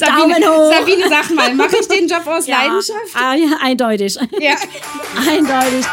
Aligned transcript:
Sabine, 0.00 0.40
Daumen 0.40 0.44
hoch. 0.44 0.72
Sabine, 0.72 1.08
sag 1.08 1.30
mal, 1.30 1.54
mache 1.54 1.76
ich 1.80 1.88
den 1.88 2.08
Job 2.08 2.26
aus 2.26 2.46
Ja, 2.46 2.58
Leidenschaft? 2.62 3.14
ah, 3.14 3.34
ja, 3.34 3.56
eindeutig. 3.62 4.16
Ja. 4.40 4.54
eindeutig. 5.30 5.86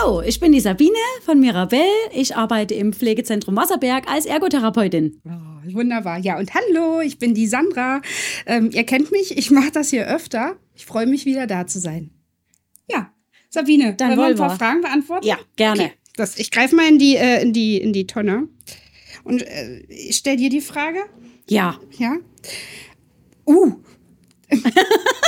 Hallo, 0.00 0.22
ich 0.22 0.40
bin 0.40 0.52
die 0.52 0.60
Sabine 0.60 0.96
von 1.24 1.40
Mirabell. 1.40 1.80
Ich 2.12 2.36
arbeite 2.36 2.74
im 2.74 2.92
Pflegezentrum 2.92 3.56
Wasserberg 3.56 4.08
als 4.10 4.26
Ergotherapeutin. 4.26 5.20
Oh, 5.26 5.74
wunderbar. 5.74 6.18
Ja, 6.18 6.38
und 6.38 6.50
hallo, 6.54 7.00
ich 7.00 7.18
bin 7.18 7.34
die 7.34 7.46
Sandra. 7.46 8.00
Ähm, 8.46 8.70
ihr 8.72 8.84
kennt 8.84 9.10
mich, 9.12 9.36
ich 9.36 9.50
mache 9.50 9.70
das 9.72 9.90
hier 9.90 10.06
öfter. 10.06 10.56
Ich 10.78 10.86
freue 10.86 11.06
mich 11.06 11.24
wieder 11.26 11.48
da 11.48 11.66
zu 11.66 11.80
sein. 11.80 12.12
Ja, 12.88 13.12
Sabine, 13.50 13.94
Dann 13.96 14.16
wollen 14.16 14.38
wir 14.38 14.44
ein 14.44 14.48
paar. 14.48 14.56
Fragen 14.56 14.80
beantworten? 14.80 15.26
Ja, 15.26 15.36
gerne. 15.56 15.82
Okay, 15.82 15.92
das, 16.14 16.38
ich 16.38 16.52
greife 16.52 16.76
mal 16.76 16.86
in 16.86 17.00
die, 17.00 17.16
äh, 17.16 17.42
in, 17.42 17.52
die, 17.52 17.78
in 17.78 17.92
die 17.92 18.06
Tonne 18.06 18.48
und 19.24 19.42
äh, 19.42 19.80
ich 19.88 20.16
stelle 20.16 20.36
dir 20.36 20.50
die 20.50 20.60
Frage. 20.60 21.00
Ja, 21.48 21.80
Ja. 21.98 22.16
Uh. 23.44 23.74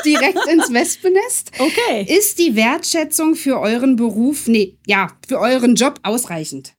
Direkt 0.05 0.47
ins 0.47 0.73
Wespennest. 0.73 1.51
Okay. 1.59 2.07
Ist 2.09 2.39
die 2.39 2.55
Wertschätzung 2.55 3.35
für 3.35 3.59
euren 3.59 3.97
Beruf, 3.97 4.47
nee, 4.47 4.79
ja, 4.87 5.19
für 5.27 5.41
euren 5.41 5.75
Job 5.75 5.99
ausreichend? 6.05 6.75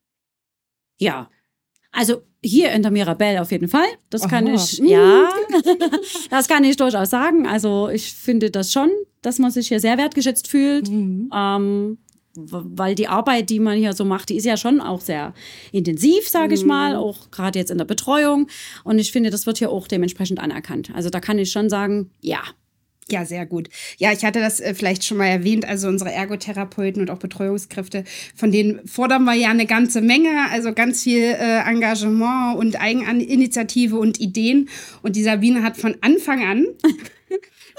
ja. 0.98 1.30
Also 1.92 2.22
hier 2.44 2.72
in 2.72 2.82
der 2.82 2.92
Mirabell 2.92 3.38
auf 3.38 3.52
jeden 3.52 3.68
Fall. 3.68 3.86
Das 4.10 4.28
kann 4.28 4.48
Aha. 4.48 4.56
ich, 4.56 4.78
ja, 4.80 5.30
das 6.30 6.48
kann 6.48 6.64
ich 6.64 6.78
durchaus 6.78 7.10
sagen. 7.10 7.46
Also 7.48 7.90
ich 7.90 8.14
finde 8.14 8.50
das 8.50 8.72
schon, 8.72 8.90
dass 9.22 9.40
man 9.40 9.52
sich 9.52 9.68
hier 9.68 9.80
sehr 9.80 9.98
wertgeschätzt 9.98 10.48
fühlt. 10.48 10.88
Ähm, 10.90 11.98
w- 12.34 12.62
weil 12.64 12.96
die 12.96 13.08
Arbeit, 13.08 13.50
die 13.50 13.60
man 13.60 13.78
hier 13.78 13.94
so 13.94 14.06
macht, 14.06 14.30
die 14.30 14.38
ist 14.38 14.46
ja 14.46 14.58
schon 14.58 14.80
auch 14.82 15.02
sehr 15.02 15.34
intensiv, 15.72 16.28
sage 16.30 16.54
ich 16.56 16.64
mal, 16.66 16.96
auch 16.96 17.30
gerade 17.30 17.60
jetzt 17.60 17.72
in 17.72 17.78
der 17.78 17.86
Betreuung. 17.86 18.48
Und 18.84 18.98
ich 18.98 19.12
finde, 19.12 19.30
das 19.30 19.46
wird 19.46 19.58
hier 19.60 19.70
auch 19.70 19.88
dementsprechend 19.88 20.40
anerkannt. 20.40 20.92
Also 20.96 21.10
da 21.10 21.20
kann 21.20 21.38
ich 21.40 21.52
schon 21.52 21.70
sagen, 21.70 22.10
ja. 22.22 22.42
Ja, 23.10 23.26
sehr 23.26 23.46
gut. 23.46 23.70
Ja, 23.98 24.12
ich 24.12 24.24
hatte 24.24 24.40
das 24.40 24.60
äh, 24.60 24.74
vielleicht 24.74 25.04
schon 25.04 25.18
mal 25.18 25.26
erwähnt. 25.26 25.68
Also 25.68 25.88
unsere 25.88 26.12
Ergotherapeuten 26.12 27.02
und 27.02 27.10
auch 27.10 27.18
Betreuungskräfte, 27.18 28.04
von 28.36 28.52
denen 28.52 28.88
fordern 28.88 29.24
wir 29.26 29.34
ja 29.34 29.50
eine 29.50 29.66
ganze 29.66 30.02
Menge. 30.02 30.30
Also 30.52 30.74
ganz 30.74 31.04
viel 31.04 31.24
äh, 31.24 31.60
Engagement 31.68 32.58
und 32.58 32.80
Eigeninitiative 32.80 33.98
und 33.98 34.20
Ideen. 34.20 34.70
Und 35.02 35.16
die 35.16 35.24
Sabine 35.24 35.64
hat 35.64 35.78
von 35.78 35.98
Anfang 36.02 36.44
an 36.44 36.66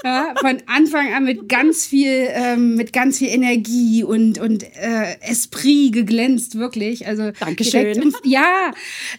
ja, 0.03 0.33
von 0.39 0.57
Anfang 0.67 1.13
an 1.13 1.23
mit 1.23 1.47
ganz 1.49 1.85
viel, 1.85 2.27
ähm, 2.31 2.75
mit 2.75 2.91
ganz 2.93 3.19
viel 3.19 3.29
Energie 3.29 4.03
und, 4.03 4.37
und 4.39 4.63
äh, 4.63 5.15
Esprit 5.21 5.93
geglänzt, 5.93 6.57
wirklich. 6.57 7.07
Also 7.07 7.31
Dankeschön. 7.39 7.81
direkt 7.93 7.97
im, 8.03 8.13
ja, 8.23 8.71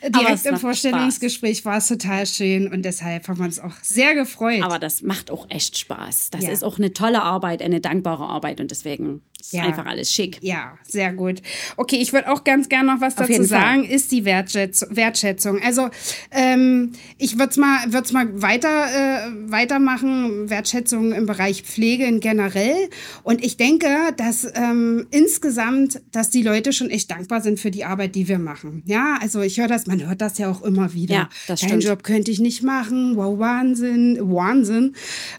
direkt 0.09 0.45
im 0.47 0.57
Vorstellungsgespräch 0.59 1.65
war 1.65 1.79
es 1.79 1.89
total 1.89 2.27
schön 2.27 2.71
und 2.73 2.83
deshalb 2.85 3.27
haben 3.29 3.39
wir 3.39 3.45
uns 3.47 3.59
auch 3.61 3.73
sehr 3.83 4.15
gefreut. 4.15 4.63
Aber 4.63 4.79
das 4.79 5.03
macht 5.03 5.31
auch 5.31 5.47
echt 5.51 5.79
Spaß. 5.79 6.31
Das 6.31 6.43
Ja. 6.45 6.51
ist 6.51 6.63
auch 6.63 6.79
eine 6.79 6.93
tolle 6.93 7.23
Arbeit, 7.23 7.63
eine 7.63 7.81
dankbare 7.81 8.25
Arbeit 8.27 8.61
und 8.61 8.71
deswegen 8.71 9.23
ist 9.41 9.53
Ja. 9.53 9.63
einfach 9.65 9.87
alles 9.87 10.13
schick. 10.13 10.39
Ja, 10.43 10.77
sehr 10.87 11.13
gut. 11.13 11.41
Okay, 11.77 11.97
ich 11.97 12.13
würde 12.13 12.31
auch 12.31 12.45
ganz 12.45 12.69
gerne 12.69 12.93
noch 12.95 13.01
was 13.01 13.17
Auf 13.19 13.27
dazu 13.29 13.43
sagen, 13.45 13.85
ist 13.85 14.13
die 14.13 14.25
Wertschätzung. 14.25 14.95
Wertschätzung. 14.97 15.61
Also 15.63 15.89
ähm, 16.31 16.93
ich 17.19 17.39
würde 17.39 17.51
es 17.51 17.57
mal, 17.57 17.79
würd's 17.93 18.13
mal 18.13 18.43
weiter, 18.43 18.69
äh, 18.87 19.31
weitermachen, 19.51 20.49
Wertschätzung 20.51 20.74
im 21.13 21.27
Bereich 21.27 21.63
Pflege 21.63 22.05
in 22.05 22.21
generell. 22.21 22.89
Und 23.23 23.45
ich 23.45 23.57
denke, 23.57 23.89
dass 24.17 24.47
ähm, 24.55 25.07
insgesamt, 25.11 26.01
dass 26.13 26.31
die 26.31 26.43
Leute 26.43 26.73
schon 26.73 26.91
echt 26.91 27.11
dankbar 27.11 27.41
sind 27.41 27.61
für 27.61 27.71
die 27.71 27.85
Arbeit, 27.85 28.15
die 28.15 28.29
wir 28.29 28.39
machen. 28.39 28.83
Ja, 28.87 29.19
also 29.21 29.41
ich 29.41 29.59
höre 29.59 29.69
das, 29.69 29.87
man 29.87 30.07
hört 30.07 30.21
das 30.21 30.39
ja 30.39 30.51
auch 30.51 30.63
immer 30.63 30.93
wieder. 30.95 31.15
Ja, 31.15 31.29
das 31.47 31.61
Dein 31.61 31.69
stimmt. 31.69 31.85
Job 31.85 32.03
könnte 32.03 32.31
ich 32.31 32.41
nicht 32.41 32.63
machen. 32.63 33.17
Wow, 33.17 33.39
Wahnsinn, 33.39 34.19
Wahnsinn. 34.21 34.95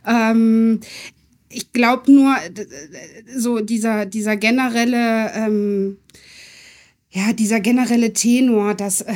Ähm, 0.06 0.79
ich 1.50 1.72
glaube 1.72 2.12
nur, 2.12 2.35
so 3.35 3.59
dieser, 3.59 4.06
dieser 4.06 4.35
generelle, 4.35 5.31
ähm, 5.34 5.97
ja, 7.16 7.31
dieser 7.31 7.62
generelle 7.62 8.12
Tenor, 8.12 8.76
dass 8.76 9.00
äh, 9.00 9.14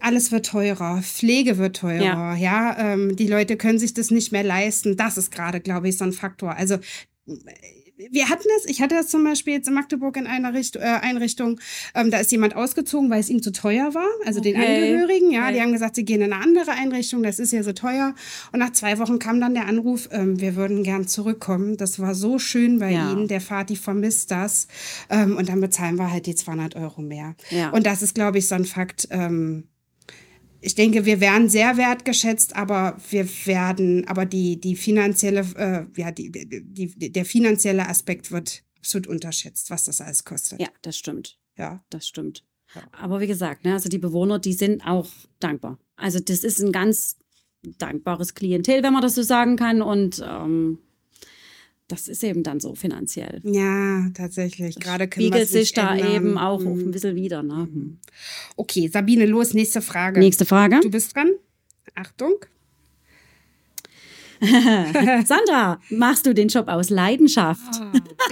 alles 0.00 0.30
wird 0.30 0.44
teurer, 0.44 1.00
Pflege 1.00 1.56
wird 1.56 1.78
teurer, 1.78 2.36
ja, 2.36 2.76
ähm, 2.78 3.16
die 3.16 3.26
Leute 3.26 3.56
können 3.56 3.78
sich 3.78 3.94
das 3.94 4.10
nicht 4.10 4.30
mehr 4.30 4.44
leisten. 4.44 4.98
Das 4.98 5.16
ist 5.16 5.30
gerade, 5.30 5.60
glaube 5.60 5.88
ich, 5.88 5.96
so 5.96 6.04
ein 6.04 6.12
Faktor. 6.12 6.54
Also 6.54 6.76
wir 8.10 8.28
hatten 8.28 8.44
das, 8.56 8.64
ich 8.70 8.80
hatte 8.80 8.94
das 8.94 9.08
zum 9.08 9.24
Beispiel 9.24 9.54
jetzt 9.54 9.68
in 9.68 9.74
Magdeburg 9.74 10.16
in 10.16 10.26
einer 10.26 10.54
Richt 10.54 10.76
äh, 10.76 10.80
Einrichtung, 10.80 11.60
ähm, 11.94 12.10
da 12.10 12.18
ist 12.18 12.32
jemand 12.32 12.56
ausgezogen, 12.56 13.10
weil 13.10 13.20
es 13.20 13.28
ihm 13.28 13.42
zu 13.42 13.52
teuer 13.52 13.94
war, 13.94 14.06
also 14.26 14.40
den 14.40 14.56
Okay. 14.56 14.66
Angehörigen, 14.66 15.30
ja, 15.30 15.48
die 15.50 15.54
Okay. 15.56 15.62
haben 15.64 15.72
gesagt, 15.72 15.96
sie 15.96 16.04
gehen 16.04 16.20
in 16.22 16.32
eine 16.32 16.42
andere 16.42 16.72
Einrichtung, 16.72 17.22
das 17.22 17.38
ist 17.38 17.52
ja 17.52 17.62
so 17.62 17.72
teuer. 17.72 18.14
Und 18.52 18.58
nach 18.60 18.72
zwei 18.72 18.98
Wochen 18.98 19.18
kam 19.18 19.40
dann 19.40 19.54
der 19.54 19.66
Anruf, 19.66 20.08
ähm, 20.12 20.40
wir 20.40 20.56
würden 20.56 20.82
gern 20.82 21.06
zurückkommen. 21.06 21.76
Das 21.76 21.98
war 21.98 22.14
so 22.14 22.38
schön 22.38 22.78
bei 22.78 22.92
Ja. 22.92 23.12
ihnen, 23.12 23.28
der 23.28 23.40
Vati 23.40 23.76
vermisst 23.76 24.30
das. 24.30 24.66
Ähm, 25.08 25.36
und 25.36 25.48
dann 25.48 25.60
bezahlen 25.60 25.96
wir 25.96 26.10
halt 26.10 26.26
die 26.26 26.34
200 26.34 26.76
Euro 26.76 27.02
mehr. 27.02 27.34
Ja. 27.50 27.70
Und 27.70 27.86
das 27.86 28.02
ist, 28.02 28.14
glaube 28.14 28.38
ich, 28.38 28.48
so 28.48 28.54
ein 28.54 28.64
Fakt, 28.64 29.08
ähm, 29.10 29.64
ich 30.60 30.74
denke, 30.74 31.04
wir 31.04 31.20
werden 31.20 31.48
sehr 31.48 31.76
wertgeschätzt, 31.76 32.56
aber 32.56 32.96
wir 33.10 33.26
werden, 33.46 34.06
aber 34.06 34.26
die, 34.26 34.60
die 34.60 34.76
finanzielle, 34.76 35.40
äh, 35.56 36.00
ja, 36.00 36.10
die, 36.10 36.30
die, 36.30 37.12
der 37.12 37.24
finanzielle 37.24 37.88
Aspekt 37.88 38.30
wird 38.30 38.62
absolut 38.78 39.06
unterschätzt, 39.06 39.70
was 39.70 39.84
das 39.84 40.00
alles 40.00 40.24
kostet. 40.24 40.60
Ja, 40.60 40.68
das 40.82 40.96
stimmt. 40.96 41.38
ja. 41.56 41.84
Das 41.90 42.06
stimmt. 42.06 42.44
Aber 42.92 43.20
wie 43.20 43.26
gesagt, 43.26 43.64
ne, 43.64 43.72
also 43.72 43.88
die 43.88 43.98
Bewohner, 43.98 44.38
die 44.38 44.52
sind 44.52 44.86
auch 44.86 45.08
dankbar. 45.40 45.78
Also 45.96 46.20
das 46.20 46.44
ist 46.44 46.60
ein 46.60 46.72
ganz 46.72 47.16
dankbares 47.62 48.34
Klientel, 48.34 48.82
wenn 48.82 48.92
man 48.92 49.02
das 49.02 49.16
so 49.16 49.22
sagen 49.22 49.56
kann. 49.56 49.82
Und 49.82 50.22
ähm, 50.24 50.78
das 51.90 52.08
ist 52.08 52.22
eben 52.24 52.42
dann 52.42 52.60
so 52.60 52.74
finanziell. 52.74 53.40
Ja, 53.44 54.08
tatsächlich. 54.14 54.76
Gerade 54.76 55.04
Spiegelt 55.12 55.48
sich 55.48 55.72
da 55.72 55.94
ändern. 55.94 56.12
eben 56.14 56.38
auch 56.38 56.60
Mhm. 56.60 56.80
ein 56.88 56.90
bisschen 56.90 57.16
wieder. 57.16 57.42
Ne? 57.42 57.68
Okay, 58.56 58.88
Sabine, 58.88 59.26
los, 59.26 59.54
nächste 59.54 59.82
Frage. 59.82 60.20
Nächste 60.20 60.44
Frage. 60.46 60.80
Du 60.80 60.90
bist 60.90 61.14
dran. 61.14 61.30
Achtung. 61.94 62.34
Sandra, 65.26 65.80
machst 65.90 66.24
du 66.24 66.32
den 66.32 66.48
Job 66.48 66.68
aus 66.68 66.88
Leidenschaft? 66.88 67.60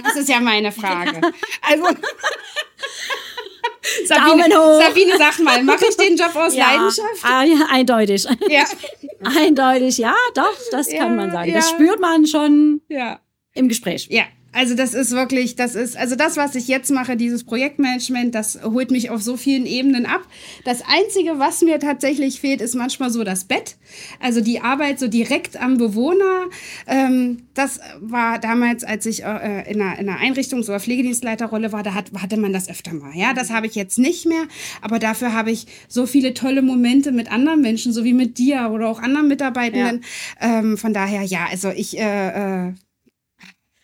Das 0.03 0.15
ist 0.15 0.27
ja 0.29 0.39
meine 0.39 0.71
Frage. 0.71 1.21
Also. 1.61 1.83
Sabine. 4.05 4.43
Sabine, 4.49 5.17
sag 5.17 5.39
mal, 5.39 5.63
mache 5.63 5.85
ich 5.89 5.95
den 5.97 6.15
Job 6.17 6.35
aus 6.35 6.55
Leidenschaft? 6.55 7.23
Ah, 7.23 7.43
ja, 7.43 7.67
eindeutig. 7.71 8.25
Ja. 8.49 8.63
eindeutig, 9.37 9.97
ja, 9.97 10.15
doch, 10.35 10.55
das 10.71 10.91
Ja, 10.91 10.99
kann 10.99 11.15
man 11.15 11.31
sagen. 11.31 11.53
Das 11.53 11.69
ja. 11.71 11.75
spürt 11.75 11.99
man 11.99 12.25
schon 12.27 12.81
Ja. 12.87 13.19
Im 13.53 13.67
Gespräch. 13.67 14.07
Ja, 14.09 14.23
also 14.51 14.75
das 14.75 14.93
ist 14.95 15.11
wirklich, 15.11 15.55
das 15.55 15.75
ist, 15.75 15.95
also 15.95 16.15
das, 16.15 16.35
was 16.35 16.55
ich 16.55 16.67
jetzt 16.67 16.89
mache, 16.89 17.15
dieses 17.15 17.43
Projektmanagement, 17.43 18.33
das 18.33 18.59
holt 18.63 18.89
mich 18.89 19.11
auf 19.11 19.21
so 19.21 19.37
vielen 19.37 19.67
Ebenen 19.67 20.07
ab. 20.07 20.21
Das 20.65 20.81
Einzige, 20.81 21.37
was 21.37 21.61
mir 21.61 21.79
tatsächlich 21.79 22.39
fehlt, 22.39 22.59
ist 22.59 22.73
manchmal 22.73 23.11
so 23.11 23.23
das 23.23 23.43
Bett. 23.43 23.77
Also 24.19 24.41
die 24.41 24.59
Arbeit 24.61 24.99
so 24.99 25.07
direkt 25.07 25.61
am 25.61 25.77
Bewohner. 25.77 26.47
Ähm, 26.87 27.43
das 27.53 27.79
war 27.99 28.39
damals, 28.39 28.83
als 28.83 29.05
ich 29.05 29.23
äh, 29.23 29.71
in, 29.71 29.81
einer, 29.81 29.99
in 29.99 30.09
einer 30.09 30.19
Einrichtungs- 30.19 30.67
oder 30.67 30.79
Pflegedienstleiterrolle 30.79 31.71
war, 31.71 31.83
da 31.83 31.93
hat, 31.93 32.11
hatte 32.19 32.37
man 32.37 32.51
das 32.51 32.69
öfter 32.69 32.93
mal. 32.93 33.15
Ja, 33.15 33.33
das 33.33 33.51
habe 33.51 33.67
ich 33.67 33.75
jetzt 33.75 33.99
nicht 33.99 34.25
mehr, 34.25 34.45
aber 34.81 34.97
dafür 34.97 35.33
habe 35.33 35.51
ich 35.51 35.67
so 35.87 36.07
viele 36.07 36.33
tolle 36.33 36.63
Momente 36.63 37.11
mit 37.11 37.31
anderen 37.31 37.61
Menschen, 37.61 37.93
so 37.93 38.03
wie 38.03 38.13
mit 38.13 38.39
dir 38.39 38.71
oder 38.73 38.89
auch 38.89 38.99
anderen 38.99 39.27
Mitarbeitenden. 39.27 40.03
Ähm, 40.41 40.75
von 40.77 40.93
daher, 40.93 41.21
ja, 41.21 41.45
also 41.51 41.69
ich, 41.69 41.99
äh, 41.99 42.69
äh, 42.69 42.73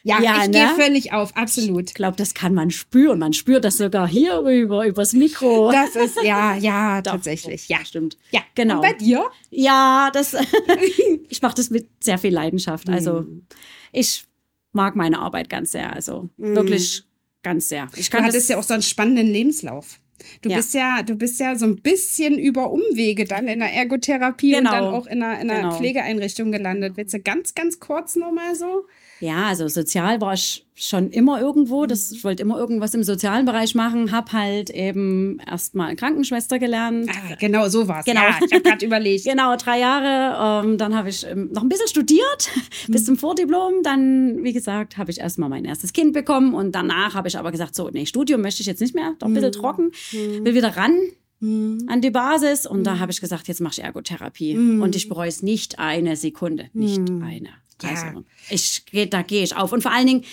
Ja, 0.08 0.22
Ja, 0.22 0.44
ich 0.44 0.50
ne? 0.50 0.52
gehe 0.52 0.76
völlig 0.76 1.14
auf, 1.14 1.36
absolut. 1.36 1.90
Ich 1.90 1.94
glaube, 1.96 2.16
das 2.16 2.36
kann 2.36 2.54
man 2.54 2.70
spüren. 2.70 3.18
Man 3.18 3.34
spürt 3.34 3.66
das 3.66 3.78
sogar 3.78 4.08
hier 4.08 4.38
rüber, 4.44 4.86
übers 4.86 5.14
Mikro. 5.14 5.72
Das 5.72 5.96
ist, 5.96 6.18
ja, 6.24 6.56
ja, 6.56 7.02
Doch, 7.02 7.14
tatsächlich. 7.14 7.68
Ja, 7.70 7.84
stimmt. 7.84 8.16
ja. 8.30 8.42
Genau. 8.54 8.76
Und 8.76 8.82
bei 8.84 8.94
dir? 8.94 9.26
Ja, 9.50 10.12
das. 10.14 10.36
ich 11.30 11.42
mache 11.42 11.56
das 11.56 11.72
mit 11.72 11.88
sehr 12.04 12.20
viel 12.20 12.32
Leidenschaft. 12.34 12.88
Also 12.88 13.22
Mhm. 13.22 13.48
ich 13.92 14.26
mag 14.74 14.96
meine 14.96 15.18
Arbeit 15.20 15.50
ganz 15.50 15.72
sehr. 15.72 15.92
Also 15.94 16.30
wirklich 16.38 17.04
ganz 17.42 17.68
sehr. 17.70 17.88
Ich 17.96 18.00
Mhm. 18.00 18.04
Du 18.04 18.10
kann 18.12 18.24
hattest 18.26 18.38
das 18.38 18.48
ja 18.50 18.58
auch 18.60 18.64
so 18.64 18.74
einen 18.76 18.84
spannenden 18.84 19.28
Lebenslauf. 19.28 20.00
Du 20.44 20.50
Ja. 20.50 20.58
bist 20.58 20.74
ja, 20.76 21.02
du 21.02 21.16
bist 21.16 21.40
ja 21.40 21.56
so 21.56 21.66
ein 21.66 21.78
bisschen 21.78 22.38
über 22.38 22.72
Umwege 22.72 23.26
dann 23.26 23.48
in 23.48 23.58
der 23.60 23.74
Ergotherapie 23.74 24.54
und 24.56 24.60
Genau. 24.66 24.72
dann 24.72 24.84
auch 24.86 25.08
in 25.08 25.24
einer, 25.24 25.42
in 25.42 25.50
einer 25.50 25.62
Genau. 25.70 25.78
Pflegeeinrichtung 25.78 26.52
gelandet. 26.52 26.94
Willst 26.96 27.14
du 27.16 27.20
ganz, 27.20 27.56
ganz 27.56 27.80
kurz 27.80 28.16
nochmal 28.16 28.54
so? 28.56 28.86
Ja, 29.22 29.46
also 29.46 29.68
sozial 29.68 30.20
war 30.20 30.34
ich 30.34 30.66
schon 30.76 31.10
immer 31.10 31.40
irgendwo. 31.40 31.86
Das, 31.86 32.12
Mhm. 32.12 32.18
ich 32.18 32.24
wollte 32.26 32.44
immer 32.44 32.58
irgendwas 32.60 32.94
im 32.94 33.04
sozialen 33.04 33.46
Bereich 33.46 33.74
machen. 33.76 34.12
Hab 34.12 34.34
halt 34.34 34.70
eben 34.70 35.40
erstmal 35.50 35.96
Krankenschwester 35.96 36.60
gelernt. 36.60 37.10
Ah, 37.10 37.36
genau, 37.40 37.70
so 37.70 37.88
war's. 37.88 38.04
Genau. 38.06 38.20
Ja, 38.22 38.40
ich 38.46 38.52
habe 38.54 38.62
gerade 38.64 38.86
überlegt. 38.86 39.26
Genau, 39.36 39.56
drei 39.56 39.80
Jahre. 39.80 40.66
Ähm, 40.68 40.78
dann 40.78 40.96
habe 40.96 41.10
ich 41.10 41.26
ähm, 41.26 41.50
noch 41.54 41.62
ein 41.64 41.70
bisschen 41.70 41.88
studiert 41.88 42.50
bis 42.90 43.06
zum 43.06 43.18
Vordiplom. 43.18 43.84
Dann, 43.84 44.44
wie 44.44 44.52
gesagt, 44.54 44.98
habe 44.98 45.12
ich 45.12 45.20
erstmal 45.20 45.48
mein 45.50 45.64
erstes 45.66 45.94
Kind 45.94 46.12
bekommen 46.14 46.54
und 46.54 46.74
danach 46.74 47.16
habe 47.16 47.28
ich 47.30 47.38
aber 47.38 47.52
gesagt, 47.52 47.74
so, 47.74 47.90
nee, 47.90 48.06
Studium 48.06 48.42
möchte 48.42 48.62
ich 48.62 48.68
jetzt 48.68 48.82
nicht 48.82 48.96
mehr, 48.96 49.14
doch 49.20 49.28
ein 49.28 49.34
bisschen 49.34 49.52
trocken, 49.54 49.92
will 50.12 50.54
wieder 50.56 50.76
ran 50.76 50.98
an 51.42 52.02
die 52.02 52.12
Basis 52.12 52.66
und 52.66 52.84
da 52.84 53.00
habe 53.00 53.12
ich 53.12 53.22
gesagt, 53.22 53.48
jetzt 53.48 53.62
mache 53.62 53.74
ich 53.74 53.84
Ergotherapie. 53.84 54.56
Und 54.82 54.96
ich 54.96 55.10
bereue 55.10 55.28
es 55.28 55.44
nicht 55.44 55.80
eine 55.80 56.16
Sekunde, 56.16 56.70
nicht 56.74 57.00
eine. 57.00 57.50
Ja. 57.82 57.90
Also, 57.90 58.24
ich, 58.50 58.86
da 59.10 59.22
gehe 59.22 59.44
ich 59.44 59.56
auf. 59.56 59.72
Und 59.74 59.82
vor 59.82 59.92
allen 59.92 60.08
Dingen 60.08 60.24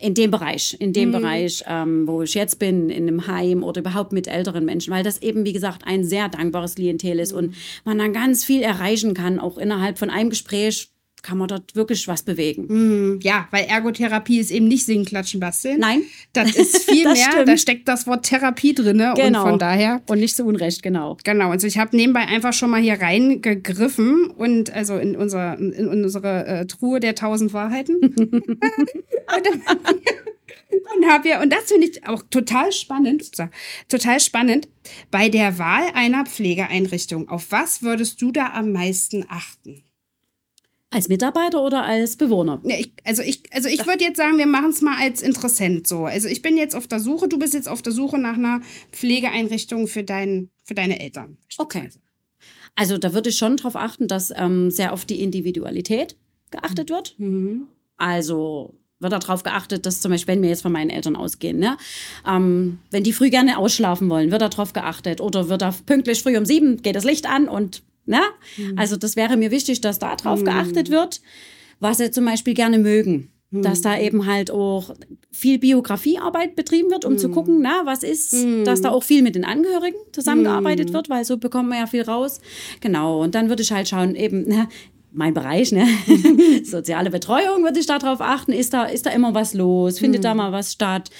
in 0.00 0.14
dem 0.14 0.30
Bereich, 0.30 0.76
in 0.78 0.92
dem 0.92 1.12
Bereich, 1.12 1.62
ähm, 1.66 2.06
wo 2.06 2.22
ich 2.22 2.34
jetzt 2.34 2.58
bin, 2.58 2.88
in 2.88 3.06
einem 3.06 3.26
Heim 3.26 3.62
oder 3.62 3.80
überhaupt 3.80 4.12
mit 4.12 4.28
älteren 4.28 4.64
Menschen, 4.64 4.92
weil 4.92 5.04
das 5.04 5.20
eben, 5.20 5.44
wie 5.44 5.52
gesagt, 5.52 5.82
ein 5.84 6.04
sehr 6.04 6.28
dankbares 6.28 6.74
Klientel 6.74 7.18
ist 7.18 7.32
und 7.32 7.54
man 7.84 7.98
dann 7.98 8.12
ganz 8.12 8.44
viel 8.44 8.62
erreichen 8.62 9.14
kann, 9.14 9.38
auch 9.38 9.58
innerhalb 9.58 9.98
von 9.98 10.10
einem 10.10 10.30
Gespräch 10.30 10.90
kann 11.22 11.38
man 11.38 11.48
dort 11.48 11.74
wirklich 11.74 12.06
was 12.08 12.22
bewegen. 12.22 13.18
Ja, 13.22 13.48
weil 13.50 13.64
Ergotherapie 13.64 14.38
ist 14.40 14.50
eben 14.50 14.68
nicht 14.68 14.84
singen, 14.86 15.04
klatschen, 15.04 15.40
basteln. 15.40 15.78
Nein. 15.80 16.02
Das 16.32 16.54
ist 16.56 16.84
viel 16.90 17.04
Das 17.04 17.18
mehr, 17.18 17.30
stimmt. 17.32 17.48
da 17.48 17.56
steckt 17.56 17.88
das 17.88 18.06
Wort 18.06 18.24
Therapie 18.26 18.74
drin. 18.74 18.98
Genau. 18.98 19.42
Und 19.42 19.50
von 19.50 19.58
daher. 19.58 20.02
Und 20.08 20.20
nicht 20.20 20.36
zu 20.36 20.44
Unrecht, 20.44 20.82
genau. 20.82 21.16
Genau, 21.24 21.50
also 21.50 21.66
ich 21.66 21.78
habe 21.78 21.96
nebenbei 21.96 22.20
einfach 22.20 22.52
schon 22.52 22.70
mal 22.70 22.80
hier 22.80 23.00
reingegriffen 23.00 24.30
und 24.30 24.72
also 24.72 24.96
in, 24.96 25.16
unser, 25.16 25.58
in 25.58 25.88
unsere 25.88 26.46
äh, 26.46 26.66
Truhe 26.66 27.00
der 27.00 27.14
tausend 27.14 27.52
Wahrheiten. 27.52 27.96
und 30.96 31.06
habe 31.08 31.28
ja, 31.28 31.42
und 31.42 31.52
das 31.52 31.64
finde 31.64 31.88
ich 31.88 32.06
auch 32.06 32.22
total 32.30 32.72
spannend, 32.72 33.30
total 33.88 34.20
spannend, 34.20 34.68
bei 35.10 35.28
der 35.28 35.58
Wahl 35.58 35.84
einer 35.94 36.24
Pflegeeinrichtung. 36.24 37.28
Auf 37.28 37.50
was 37.50 37.82
würdest 37.82 38.20
du 38.22 38.32
da 38.32 38.52
am 38.54 38.72
meisten 38.72 39.24
achten? 39.28 39.82
Als 40.92 41.08
Mitarbeiter 41.08 41.62
oder 41.62 41.84
als 41.84 42.16
Bewohner? 42.16 42.60
Ja, 42.64 42.76
ich, 42.76 42.92
also 43.04 43.22
ich, 43.22 43.42
also 43.52 43.68
ich 43.68 43.86
würde 43.86 44.02
jetzt 44.02 44.16
sagen, 44.16 44.38
wir 44.38 44.46
machen 44.46 44.70
es 44.70 44.82
mal 44.82 44.98
als 45.00 45.22
Interessent 45.22 45.86
so. 45.86 46.04
Also 46.04 46.26
ich 46.26 46.42
bin 46.42 46.56
jetzt 46.56 46.74
auf 46.74 46.88
der 46.88 46.98
Suche, 46.98 47.28
du 47.28 47.38
bist 47.38 47.54
jetzt 47.54 47.68
auf 47.68 47.80
der 47.80 47.92
Suche 47.92 48.18
nach 48.18 48.34
einer 48.34 48.60
Pflegeeinrichtung 48.90 49.86
für, 49.86 50.02
dein, 50.02 50.50
für 50.64 50.74
deine 50.74 50.98
Eltern. 50.98 51.36
Okay. 51.58 51.90
Also 52.74 52.98
da 52.98 53.14
würde 53.14 53.30
ich 53.30 53.38
schon 53.38 53.56
darauf 53.56 53.76
achten, 53.76 54.08
dass 54.08 54.32
ähm, 54.36 54.72
sehr 54.72 54.92
auf 54.92 55.04
die 55.04 55.22
Individualität 55.22 56.16
geachtet 56.50 56.90
wird. 56.90 57.14
Mhm. 57.18 57.68
Also 57.96 58.74
wird 58.98 59.12
darauf 59.12 59.42
geachtet, 59.42 59.86
dass 59.86 60.00
zum 60.00 60.10
Beispiel, 60.10 60.34
wenn 60.34 60.42
wir 60.42 60.50
jetzt 60.50 60.62
von 60.62 60.72
meinen 60.72 60.90
Eltern 60.90 61.16
ausgehen, 61.16 61.58
ne, 61.58 61.76
ähm, 62.28 62.78
wenn 62.90 63.02
die 63.02 63.12
früh 63.12 63.30
gerne 63.30 63.58
ausschlafen 63.58 64.10
wollen, 64.10 64.30
wird 64.30 64.42
darauf 64.42 64.72
geachtet. 64.72 65.20
Oder 65.20 65.48
wird 65.48 65.62
da 65.62 65.74
pünktlich 65.86 66.22
früh 66.22 66.36
um 66.36 66.44
sieben 66.44 66.82
geht 66.82 66.96
das 66.96 67.04
Licht 67.04 67.26
an 67.26 67.48
und, 67.48 67.82
ne? 68.10 68.20
Also 68.76 68.96
das 68.96 69.16
wäre 69.16 69.36
mir 69.38 69.50
wichtig, 69.50 69.80
dass 69.80 69.98
da 69.98 70.14
drauf 70.16 70.40
geachtet 70.44 70.90
wird, 70.90 71.22
was 71.78 71.96
sie 71.98 72.10
zum 72.10 72.26
Beispiel 72.26 72.52
gerne 72.54 72.78
mögen. 72.78 73.30
Dass 73.52 73.80
da 73.80 73.98
eben 73.98 74.26
halt 74.26 74.52
auch 74.52 74.94
viel 75.32 75.58
Biografiearbeit 75.58 76.54
betrieben 76.54 76.88
wird, 76.92 77.04
um 77.04 77.18
zu 77.18 77.30
gucken, 77.30 77.60
na, 77.60 77.82
was 77.84 78.04
ist, 78.04 78.32
dass 78.64 78.80
da 78.80 78.90
auch 78.90 79.02
viel 79.02 79.22
mit 79.22 79.34
den 79.34 79.44
Angehörigen 79.44 79.96
zusammengearbeitet 80.12 80.92
wird, 80.92 81.08
weil 81.10 81.24
so 81.24 81.36
bekommen 81.36 81.70
wir 81.70 81.78
ja 81.78 81.86
viel 81.88 82.02
raus. 82.02 82.40
Genau, 82.80 83.20
und 83.20 83.34
dann 83.34 83.48
würde 83.48 83.62
ich 83.62 83.72
halt 83.72 83.88
schauen, 83.88 84.14
eben, 84.14 84.44
ne, 84.46 84.68
mein 85.12 85.34
Bereich, 85.34 85.72
ne? 85.72 85.84
Soziale 86.64 87.10
Betreuung 87.10 87.64
würde 87.64 87.80
ich 87.80 87.86
darauf 87.86 88.20
achten. 88.20 88.52
Ist 88.52 88.72
da, 88.72 88.84
ist 88.84 89.06
da 89.06 89.10
immer 89.10 89.34
was 89.34 89.54
los? 89.54 89.98
Findet 89.98 90.22
da 90.24 90.34
mal 90.34 90.52
was 90.52 90.72
statt? 90.72 91.10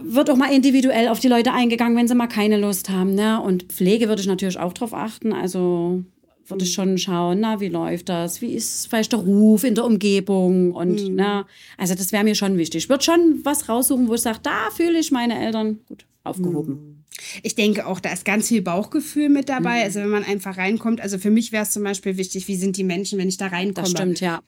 Wird 0.00 0.28
auch 0.30 0.36
mal 0.36 0.52
individuell 0.52 1.08
auf 1.08 1.20
die 1.20 1.28
Leute 1.28 1.52
eingegangen, 1.52 1.96
wenn 1.96 2.08
sie 2.08 2.14
mal 2.14 2.26
keine 2.26 2.58
Lust 2.58 2.90
haben, 2.90 3.14
ne? 3.14 3.40
Und 3.40 3.64
Pflege 3.64 4.08
würde 4.08 4.20
ich 4.20 4.26
natürlich 4.26 4.58
auch 4.58 4.72
drauf 4.72 4.92
achten. 4.92 5.32
Also 5.32 6.02
würde 6.46 6.64
ich 6.64 6.72
schon 6.72 6.98
schauen, 6.98 7.40
na, 7.40 7.60
wie 7.60 7.68
läuft 7.68 8.08
das? 8.08 8.40
Wie 8.40 8.54
ist 8.54 8.88
vielleicht 8.88 9.12
der 9.12 9.20
Ruf 9.20 9.64
in 9.64 9.74
der 9.74 9.84
Umgebung? 9.84 10.72
Und, 10.72 11.14
ne? 11.14 11.46
Also 11.78 11.94
das 11.94 12.12
wäre 12.12 12.24
mir 12.24 12.34
schon 12.34 12.58
wichtig. 12.58 12.84
Ich 12.84 12.88
würde 12.88 13.04
schon 13.04 13.40
was 13.44 13.68
raussuchen, 13.68 14.08
wo 14.08 14.14
ich 14.14 14.20
sage, 14.20 14.40
da 14.42 14.70
fühle 14.74 14.98
ich 14.98 15.10
meine 15.10 15.38
Eltern 15.38 15.78
gut 15.88 16.04
aufgehoben. 16.22 17.03
Ich 17.42 17.54
denke 17.54 17.86
auch, 17.86 18.00
da 18.00 18.12
ist 18.12 18.24
ganz 18.24 18.48
viel 18.48 18.60
Bauchgefühl 18.60 19.28
mit 19.28 19.48
dabei. 19.48 19.82
Also 19.84 20.00
wenn 20.00 20.08
man 20.08 20.24
einfach 20.24 20.56
reinkommt, 20.58 21.00
also 21.00 21.16
für 21.18 21.30
mich 21.30 21.52
wäre 21.52 21.62
es 21.62 21.70
zum 21.70 21.84
Beispiel 21.84 22.16
wichtig, 22.16 22.48
wie 22.48 22.56
sind 22.56 22.76
die 22.76 22.82
Menschen, 22.84 23.18
wenn 23.18 23.28
ich 23.28 23.36
da 23.36 23.46
reinkomme. 23.46 23.84
Das 23.86 23.90
stimmt, 23.90 24.20
ja. 24.20 24.40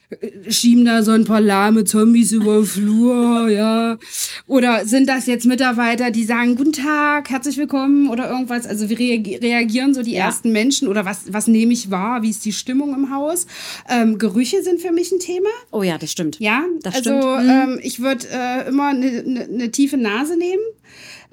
Schieben 0.48 0.84
da 0.84 1.02
so 1.02 1.12
ein 1.12 1.24
paar 1.24 1.40
lahme 1.40 1.84
Zombies 1.84 2.32
über 2.32 2.56
den 2.56 2.66
Flur, 2.66 3.48
ja. 3.50 3.98
Oder 4.46 4.84
sind 4.84 5.08
das 5.08 5.26
jetzt 5.26 5.46
Mitarbeiter, 5.46 6.10
die 6.10 6.24
sagen, 6.24 6.56
guten 6.56 6.72
Tag, 6.72 7.30
herzlich 7.30 7.56
willkommen 7.56 8.08
oder 8.10 8.28
irgendwas? 8.28 8.66
Also 8.66 8.90
wie 8.90 8.94
reagi- 8.96 9.40
reagieren 9.40 9.94
so 9.94 10.02
die 10.02 10.12
Ja. 10.12 10.26
ersten 10.26 10.50
Menschen 10.52 10.88
oder 10.88 11.04
was, 11.04 11.32
was 11.32 11.46
nehme 11.46 11.72
ich 11.72 11.90
wahr? 11.90 12.22
Wie 12.22 12.30
ist 12.30 12.44
die 12.44 12.52
Stimmung 12.52 12.94
im 12.94 13.14
Haus? 13.14 13.46
Ähm, 13.88 14.18
Gerüche 14.18 14.62
sind 14.62 14.80
für 14.80 14.92
mich 14.92 15.12
ein 15.12 15.20
Thema. 15.20 15.48
Oh 15.70 15.82
ja, 15.82 15.98
das 15.98 16.10
stimmt. 16.12 16.40
Ja, 16.40 16.64
Das 16.82 16.96
also 16.96 17.10
stimmt. 17.10 17.44
Mhm. 17.44 17.50
ähm, 17.74 17.80
ich 17.82 18.00
würde 18.00 18.26
äh, 18.32 18.68
immer 18.68 18.88
eine 18.88 19.22
ne, 19.22 19.48
ne 19.48 19.70
tiefe 19.70 19.96
Nase 19.96 20.36
nehmen 20.36 20.62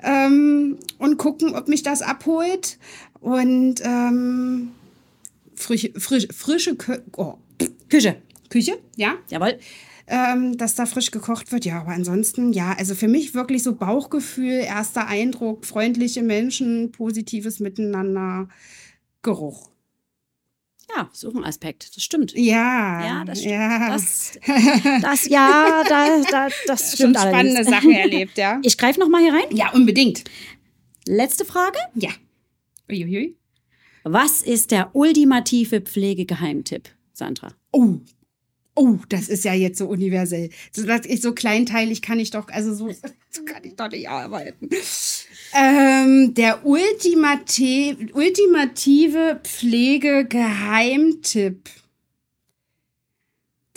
ähm, 0.03 0.77
und 0.97 1.17
gucken, 1.17 1.55
ob 1.55 1.67
mich 1.67 1.83
das 1.83 2.01
abholt. 2.01 2.77
Und 3.19 3.75
ähm, 3.83 4.71
frische, 5.55 5.91
frisch, 5.97 6.27
frische 6.31 6.75
Kö 6.75 6.99
oh, 7.15 7.35
Küche. 7.89 8.17
Küche, 8.49 8.77
ja, 8.95 9.15
Jawohl. 9.29 9.57
ähm, 10.05 10.57
dass 10.57 10.75
da 10.75 10.85
frisch 10.85 11.09
gekocht 11.09 11.51
wird. 11.51 11.65
Ja, 11.65 11.81
aber 11.81 11.91
ansonsten, 11.91 12.53
ja, 12.53 12.75
also 12.77 12.93
für 12.93 13.07
mich 13.07 13.33
wirklich 13.33 13.63
so 13.63 13.73
Bauchgefühl, 13.73 14.59
erster 14.59 15.07
Eindruck, 15.07 15.65
freundliche 15.65 16.21
Menschen, 16.21 16.91
positives 16.91 17.59
Miteinander, 17.59 18.47
Geruch. 19.23 19.72
Ja, 20.95 21.09
ist 21.11 21.25
auch 21.25 21.33
ein 21.35 21.43
Aspekt. 21.43 21.95
Das 21.95 22.03
stimmt. 22.03 22.33
Ja, 22.35 23.05
Ja, 23.05 23.25
das 23.25 23.39
stimmt. 23.39 23.53
ja. 23.53 23.89
Das, 23.89 24.31
das, 25.01 25.27
ja, 25.27 25.83
da, 25.87 26.21
da, 26.29 26.47
das 26.67 26.89
schon 26.89 26.95
stimmt 26.95 27.17
spannende 27.17 27.57
allerdings. 27.57 27.67
Sachen 27.69 27.91
erlebt, 27.91 28.37
ja. 28.37 28.59
Ich 28.63 28.77
greife 28.77 28.99
noch 28.99 29.09
mal 29.09 29.21
hier 29.21 29.33
rein. 29.33 29.45
Ja, 29.55 29.71
unbedingt. 29.71 30.23
Letzte 31.05 31.45
Frage. 31.45 31.77
Ja. 31.95 32.11
Uiuiui. 32.89 33.35
Was 34.03 34.41
ist 34.41 34.71
der 34.71 34.95
ultimative 34.95 35.81
Pflegegeheimtipp, 35.81 36.89
Sandra? 37.13 37.53
Oh. 37.71 37.99
Oh, 38.75 38.97
das 39.07 39.29
ist 39.29 39.45
ja 39.45 39.53
jetzt 39.53 39.77
so 39.77 39.87
universell. 39.87 40.49
So, 40.71 40.87
ich 40.89 41.21
so 41.21 41.33
kleinteilig 41.33 42.01
kann 42.01 42.19
ich 42.19 42.31
doch, 42.31 42.47
also 42.49 42.73
so, 42.73 42.89
so 43.29 43.45
kann 43.45 43.63
ich 43.63 43.75
doch 43.75 43.89
nicht 43.89 44.09
arbeiten. 44.09 44.69
Ähm, 45.53 46.33
der 46.33 46.65
ultimati 46.65 47.95
ultimative 48.13 49.39
Pflegegeheimtipp. 49.43 51.69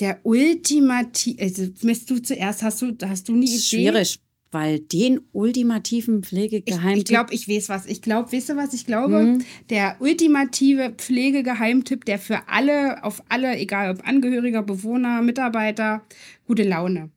Der 0.00 0.18
ultimative, 0.25 1.42
also, 1.42 1.66
misst 1.82 2.10
du 2.10 2.18
zuerst, 2.18 2.62
hast 2.62 2.82
du, 2.82 2.96
hast 3.02 3.28
du 3.28 3.32
eine 3.34 3.44
Idee? 3.44 3.58
Schwierig, 3.58 4.20
weil 4.52 4.80
den 4.80 5.20
ultimativen 5.32 6.20
Ich, 6.20 6.26
Pflegegeheimtipp. 6.28 6.98
ich 6.98 7.04
glaube, 7.06 7.32
ich 7.34 7.48
weiß 7.48 7.68
was. 7.70 7.86
Ich 7.86 8.02
glaube, 8.02 8.30
weißt 8.30 8.50
du 8.50 8.56
was? 8.56 8.75
Ich 8.75 8.84
glaube, 8.84 9.22
Mhm. 9.22 9.44
der 9.70 9.96
ultimative 10.00 10.92
Pflegegeheimtipp, 10.96 12.04
der 12.04 12.18
für 12.18 12.46
alle, 12.48 13.02
auf 13.04 13.22
alle, 13.30 13.56
egal 13.56 13.90
ob 13.94 14.06
Angehöriger, 14.06 14.62
Bewohner, 14.62 15.22
Mitarbeiter, 15.22 16.02
gute 16.46 16.64
Laune. 16.64 17.08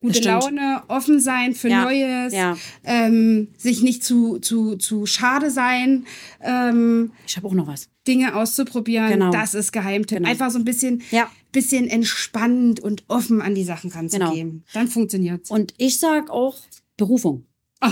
Gute 0.00 0.14
stimmt. 0.14 0.26
Laune, 0.44 0.82
offen 0.86 1.18
sein 1.20 1.54
für 1.54 1.68
Ja, 1.68 1.82
Neues, 1.84 2.32
ja. 2.32 2.56
ähm, 2.84 3.48
sich 3.56 3.82
nicht 3.82 4.04
zu, 4.04 4.38
zu, 4.38 4.76
zu 4.76 5.06
schade 5.06 5.50
sein, 5.50 6.06
ähm, 6.40 7.10
ich 7.26 7.36
habe 7.36 7.48
auch 7.48 7.52
noch 7.54 7.66
was. 7.66 7.88
Dinge 8.06 8.36
auszuprobieren. 8.36 9.08
Genau. 9.10 9.30
Das 9.30 9.54
ist 9.54 9.72
Geheimtipp. 9.72 10.18
Genau. 10.18 10.30
Einfach 10.30 10.50
so 10.50 10.58
ein 10.58 10.64
bisschen, 10.64 11.02
Ja. 11.10 11.28
bisschen 11.52 11.88
entspannt 11.88 12.80
und 12.80 13.04
offen 13.08 13.42
an 13.42 13.54
die 13.54 13.64
Sachen 13.64 13.90
ranzugehen. 13.90 14.64
Dann 14.72 14.86
funktioniert's. 14.88 15.50
Und 15.50 15.74
ich 15.78 15.98
sage 15.98 16.32
auch 16.32 16.56
Berufung. 16.96 17.44
Oh, 17.84 17.88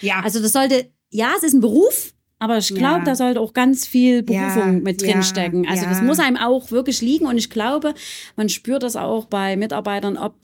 ja. 0.00 0.20
Also 0.22 0.40
das 0.42 0.52
sollte, 0.52 0.90
ja, 1.10 1.30
es 1.38 1.42
ist 1.44 1.54
ein 1.54 1.60
Beruf, 1.60 2.12
aber 2.38 2.58
ich 2.58 2.68
glaube, 2.74 2.98
Ja. 2.98 3.04
da 3.04 3.14
sollte 3.14 3.40
auch 3.40 3.52
ganz 3.54 3.86
viel 3.86 4.22
Berufung 4.24 4.74
Ja, 4.74 4.80
mit 4.80 5.00
ja, 5.00 5.12
drinstecken. 5.12 5.66
Also 5.68 5.84
das 5.84 5.98
ja. 5.98 6.04
muss 6.04 6.18
einem 6.18 6.36
auch 6.36 6.70
wirklich 6.72 7.00
liegen 7.02 7.26
und 7.26 7.38
ich 7.38 7.48
glaube, 7.50 7.94
man 8.36 8.48
spürt 8.48 8.82
das 8.82 8.96
auch 8.96 9.24
bei 9.26 9.56
Mitarbeitern, 9.56 10.18
ob 10.18 10.34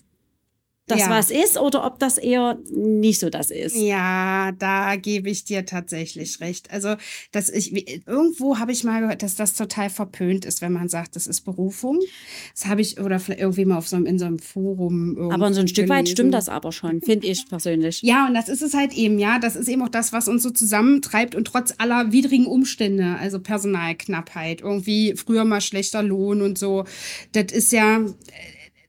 das 0.93 1.01
Ja. 1.01 1.11
was 1.11 1.31
ist 1.31 1.59
oder 1.59 1.85
ob 1.85 1.99
das 1.99 2.19
eher 2.19 2.59
nicht 2.71 3.19
so 3.19 3.31
das 3.31 3.51
ist. 3.51 3.77
Ja, 3.77 4.53
da 4.53 4.97
gebe 4.97 5.31
ich 5.31 5.45
dir 5.45 5.65
tatsächlich 5.67 6.41
recht. 6.41 6.71
Also, 6.71 6.95
dass 7.33 7.49
ich 7.49 7.73
irgendwo 8.07 8.59
habe 8.59 8.73
ich 8.73 8.85
mal 8.85 9.01
gehört, 9.01 9.23
dass 9.23 9.35
das 9.35 9.55
total 9.55 9.91
verpönt 9.91 10.45
ist, 10.45 10.63
wenn 10.63 10.73
man 10.73 10.89
sagt, 10.89 11.17
das 11.17 11.27
ist 11.27 11.41
Berufung. 11.43 11.99
Das 12.55 12.67
habe 12.67 12.81
ich 12.81 13.01
oder 13.01 13.19
vielleicht 13.19 13.41
irgendwie 13.41 13.65
mal 13.65 13.79
auf 13.79 13.89
so 13.89 13.97
einem, 13.97 14.07
in 14.07 14.19
so 14.19 14.27
einem 14.27 14.39
Forum. 14.39 15.31
Aber 15.33 15.53
so 15.53 15.61
ein 15.61 15.69
Stück 15.69 15.89
weit 15.89 16.01
gelesen. 16.05 16.13
stimmt 16.17 16.35
das 16.35 16.49
aber 16.49 16.73
schon, 16.73 17.01
finde 17.01 17.27
ich 17.27 17.49
persönlich. 17.49 18.03
Ja, 18.03 18.27
und 18.27 18.35
das 18.35 18.49
ist 18.49 18.63
es 18.63 18.75
halt 18.75 18.93
eben, 18.95 19.19
ja. 19.19 19.39
Das 19.39 19.57
ist 19.57 19.69
eben 19.69 19.83
auch 19.83 19.89
das, 19.89 20.13
was 20.13 20.29
uns 20.29 20.43
so 20.43 20.51
zusammentreibt 20.51 21.35
und 21.35 21.47
trotz 21.47 21.75
aller 21.79 22.13
widrigen 22.13 22.47
Umstände, 22.47 23.17
also 23.19 23.41
Personalknappheit, 23.41 24.61
irgendwie 24.61 25.15
früher 25.17 25.45
mal 25.45 25.61
schlechter 25.61 26.03
Lohn 26.03 26.43
und 26.43 26.59
so. 26.59 26.85
Das 27.33 27.47
ist 27.53 27.73
ja, 27.73 28.01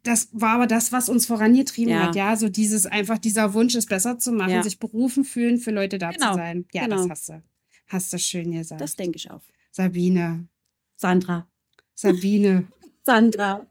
das 0.04 0.30
war 0.32 0.52
aber 0.56 0.68
das, 0.68 0.92
was 0.92 1.10
uns 1.10 1.26
vorangetrieben 1.26 1.94
Ja. 1.94 2.08
hat, 2.08 2.16
ja. 2.16 2.36
So 2.36 2.50
dieses 2.50 2.86
einfach 2.86 3.18
dieser 3.18 3.54
Wunsch, 3.54 3.76
es 3.76 3.86
besser 3.86 4.20
zu 4.20 4.32
machen, 4.32 4.52
Ja. 4.52 4.64
sich 4.64 4.80
berufen 4.80 5.24
fühlen, 5.24 5.58
für 5.58 5.72
Leute 5.72 5.98
da 5.98 6.12
Genau, 6.12 6.32
zu 6.32 6.36
sein. 6.38 6.66
Ja, 6.74 6.84
genau. 6.84 6.98
das 6.98 7.10
hast 7.10 7.30
du. 7.30 7.44
Hast 7.88 8.14
du 8.14 8.20
schön 8.20 8.52
gesagt. 8.52 8.82
Das 8.82 8.96
denke 8.96 9.18
ich 9.18 9.30
auch. 9.32 9.42
Sabine. 9.72 10.48
Sandra. 10.96 11.48
Sabine. 11.96 12.68
Sandra. 13.04 13.66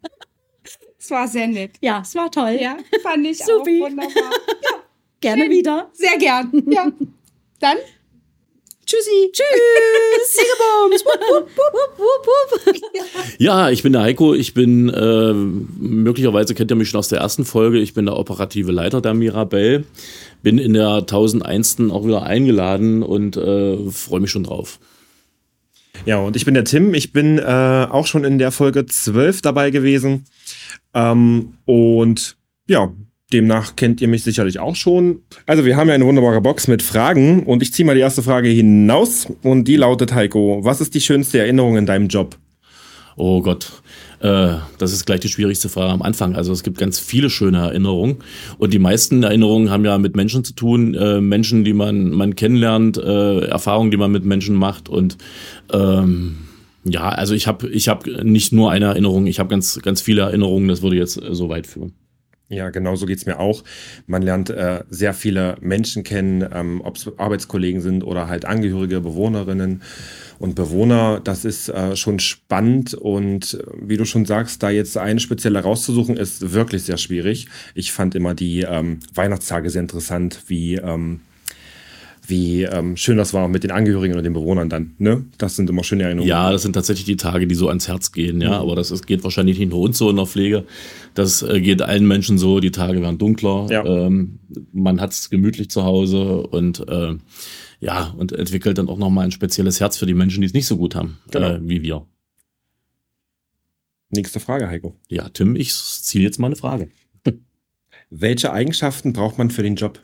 Es 0.99 1.11
war 1.11 1.27
sehr 1.27 1.49
nett. 1.49 1.73
Ja, 1.81 2.01
es 2.03 2.15
war 2.15 2.31
toll. 2.31 2.59
Ja, 2.61 2.77
fand 3.03 3.27
ich 3.27 3.43
auch 3.43 3.67
wunderbar. 3.67 4.33
Gerne 5.21 5.51
wieder. 5.51 5.91
Sehr 5.93 6.17
gern. 6.19 6.51
Ja. 6.71 6.91
Dann. 7.61 7.77
Tschüssi. 8.93 9.33
Tschüss. 9.33 10.33
Siegebums. 10.37 11.05
Wupp, 11.07 11.21
wupp, 11.31 11.99
wupp, 11.99 12.27
wupp, 12.27 12.67
wupp. 12.67 12.83
Ja, 13.39 13.71
ich 13.71 13.83
bin 13.83 13.95
der 13.95 14.03
Heiko. 14.03 14.35
Ich 14.35 14.53
bin, 14.53 14.91
äh, 14.91 15.33
möglicherweise 15.33 16.55
kennt 16.55 16.71
ihr 16.71 16.77
mich 16.77 16.91
schon 16.91 16.99
aus 16.99 17.09
der 17.09 17.21
ersten 17.21 17.47
Folge. 17.47 17.79
Ich 17.79 17.95
bin 17.95 18.05
der 18.05 18.19
operative 18.19 18.71
Leiter 18.71 19.01
der 19.01 19.15
Mirabelle. 19.15 19.85
Bin 20.43 20.59
in 20.59 20.75
der 20.75 20.97
1001. 20.97 21.79
auch 21.91 22.05
wieder 22.05 22.25
eingeladen 22.25 23.03
und 23.03 23.39
äh, 23.39 23.79
freue 23.91 24.21
mich 24.21 24.31
schon 24.31 24.45
drauf. 24.45 24.79
Ja, 26.05 26.19
und 26.19 26.37
ich 26.37 26.45
bin 26.45 26.53
der 26.53 26.65
Tim. 26.65 26.93
Ich 26.93 27.13
bin 27.13 27.39
äh, 27.39 27.87
auch 27.89 28.07
schon 28.07 28.25
in 28.25 28.39
der 28.39 28.51
Folge 28.51 28.85
12 28.85 29.41
dabei 29.41 29.71
gewesen. 29.71 30.27
Ähm, 30.93 31.55
und 31.65 32.37
ja, 32.69 32.93
demnach 33.33 33.77
kennt 33.77 34.01
ihr 34.01 34.09
mich 34.09 34.23
sicherlich 34.23 34.59
auch 34.59 34.77
schon. 34.77 35.21
Also, 35.47 35.65
wir 35.65 35.77
haben 35.77 35.89
ja 35.89 35.95
eine 35.95 36.07
wunderbare 36.07 36.41
Box 36.41 36.69
mit 36.69 36.83
Fragen 36.83 37.45
und 37.45 37.63
ich 37.63 37.73
ziehe 37.73 37.87
mal 37.87 37.95
die 37.95 38.01
erste 38.01 38.23
Frage 38.23 38.49
hinaus 38.49 39.29
und 39.43 39.67
die 39.67 39.77
lautet, 39.77 40.15
Heiko, 40.15 40.61
was 40.63 40.81
ist 40.81 40.95
die 40.95 41.01
schönste 41.01 41.39
Erinnerung 41.39 41.77
in 41.77 41.87
deinem 41.87 42.09
Job? 42.09 42.37
Oh 43.17 43.43
Gott, 43.43 43.71
äh, 44.21 44.55
das 44.79 44.93
ist 44.93 45.05
gleich 45.05 45.21
die 45.21 45.29
schwierigste 45.29 45.69
Frage 45.69 45.93
am 45.93 46.03
Anfang. 46.03 46.35
Also 46.35 46.53
es 46.53 46.63
gibt 46.63 46.79
ganz 46.79 46.99
viele 46.99 47.29
schöne 47.29 47.59
Erinnerungen 47.59 48.19
und 48.59 48.73
die 48.73 48.79
meisten 48.79 49.23
Erinnerungen 49.23 49.71
haben 49.71 49.85
ja 49.85 49.99
mit 49.99 50.17
Menschen 50.17 50.45
zu 50.45 50.55
tun, 50.55 50.95
äh, 50.95 51.21
Menschen, 51.21 51.65
die 51.65 51.75
man, 51.75 52.11
man 52.11 52.37
kennenlernt, 52.37 52.97
äh, 52.97 53.41
Erfahrungen, 53.41 53.91
die 53.91 53.97
man 53.97 54.13
mit 54.13 54.25
Menschen 54.25 54.57
macht 54.57 54.89
und 54.89 55.19
ähm, 55.73 56.39
ja, 56.85 57.09
also 57.11 57.35
ich 57.35 57.47
habe 57.47 57.69
ich 57.69 57.89
hab 57.89 58.07
nicht 58.07 58.53
nur 58.53 58.71
eine 58.71 58.87
Erinnerung, 58.87 59.27
ich 59.27 59.39
habe 59.39 59.49
ganz, 59.49 59.81
ganz 59.83 60.01
viele 60.01 60.23
Erinnerungen, 60.23 60.69
das 60.69 60.83
würde 60.83 60.97
jetzt 60.97 61.21
äh, 61.21 61.35
so 61.35 61.49
weit 61.49 61.67
führen. 61.67 61.93
Ja, 62.53 62.69
genau 62.69 62.97
so 62.97 63.07
geht's 63.07 63.25
mir 63.25 63.41
auch. 63.41 63.65
Man 64.07 64.21
lernt 64.21 64.51
äh, 64.51 64.85
sehr 64.91 65.15
viele 65.15 65.57
Menschen 65.63 66.05
kennen, 66.05 66.47
ähm, 66.53 66.83
ob 66.85 66.97
es 66.97 67.11
Arbeitskollegen 67.19 67.81
sind 67.81 68.05
oder 68.05 68.29
halt 68.29 68.45
Angehörige, 68.45 69.01
Bewohnerinnen 69.01 69.81
und 70.39 70.55
Bewohner. 70.55 71.19
Das 71.25 71.47
ist 71.47 71.71
äh, 71.71 71.97
schon 71.97 72.19
spannend 72.19 72.93
und 72.93 73.55
äh, 73.55 73.65
wie 73.81 73.97
du 73.97 74.05
schon 74.05 74.27
sagst, 74.27 74.63
da 74.63 74.69
jetzt 74.69 74.99
eine 74.99 75.19
spezielle 75.19 75.61
rauszusuchen, 75.61 76.19
ist 76.19 76.53
wirklich 76.53 76.83
sehr 76.83 76.99
schwierig. 76.99 77.49
Ich 77.75 77.91
fand 77.91 78.15
immer 78.15 78.35
die 78.35 78.61
ähm, 78.61 79.01
Weihnachtstage 79.15 79.71
sehr 79.71 79.81
interessant, 79.81 80.43
wie, 80.49 80.75
ähm, 80.75 81.21
wie 82.33 82.63
ähm, 82.63 82.97
schön 82.97 83.19
das 83.19 83.35
war 83.35 83.47
mit 83.47 83.63
den 83.63 83.71
Angehörigen 83.71 84.17
und 84.17 84.25
den 84.25 84.33
Bewohnern 84.33 84.71
dann. 84.71 84.95
Ne? 84.99 85.27
Das 85.37 85.55
sind 85.55 85.69
immer 85.69 85.85
schöne 85.85 86.05
Erinnerungen. 86.05 86.29
Ja, 86.29 86.51
das 86.51 86.63
sind 86.63 86.73
tatsächlich 86.73 87.05
die 87.05 87.17
Tage, 87.17 87.47
die 87.47 87.55
so 87.55 87.69
ans 87.69 87.89
Herz 87.89 88.11
gehen, 88.11 88.41
ja. 88.41 88.59
Aber 88.59 88.75
das 88.75 88.91
ist, 88.91 89.07
geht 89.07 89.23
wahrscheinlich 89.23 89.59
nicht 89.59 89.71
nur 89.71 89.81
uns 89.81 89.99
so 89.99 90.09
in 90.09 90.17
der 90.17 90.27
Pflege. 90.27 90.65
Das 91.15 91.43
äh, 91.43 91.61
geht 91.61 91.83
allen 91.83 92.09
Menschen 92.09 92.39
so. 92.39 92.59
Die 92.59 92.71
Tage 92.71 93.03
werden 93.03 93.19
dunkler. 93.19 93.67
Ja. 93.71 93.85
Ähm, 93.85 94.39
man 94.73 95.01
hat 95.01 95.13
es 95.13 95.29
gemütlich 95.29 95.69
zu 95.69 95.85
Hause 95.85 96.47
und 96.47 96.89
äh, 96.89 97.15
ja, 97.81 98.15
und 98.17 98.33
entwickelt 98.33 98.79
dann 98.79 98.89
auch 98.89 98.99
nochmal 98.99 99.27
ein 99.27 99.33
spezielles 99.33 99.79
Herz 99.81 99.99
für 99.99 100.07
die 100.07 100.15
Menschen, 100.15 100.41
die 100.41 100.47
es 100.47 100.55
nicht 100.55 100.67
so 100.67 100.77
gut 100.79 100.95
haben, 100.95 101.19
Genau. 101.31 101.49
äh, 101.51 101.61
wie 101.63 101.83
wir. 101.83 102.07
Nächste 104.09 104.41
Frage, 104.41 104.69
Heiko. 104.69 104.97
Ja, 105.09 105.29
Tim, 105.29 105.55
ich 105.57 105.75
ziehe 105.75 106.25
jetzt 106.25 106.39
mal 106.39 106.47
eine 106.47 106.57
Frage. 106.57 106.89
Welche 108.11 108.53
Eigenschaften 108.53 109.13
braucht 109.13 109.39
man 109.39 109.51
für 109.51 109.63
den 109.63 109.75
Job? 109.75 110.01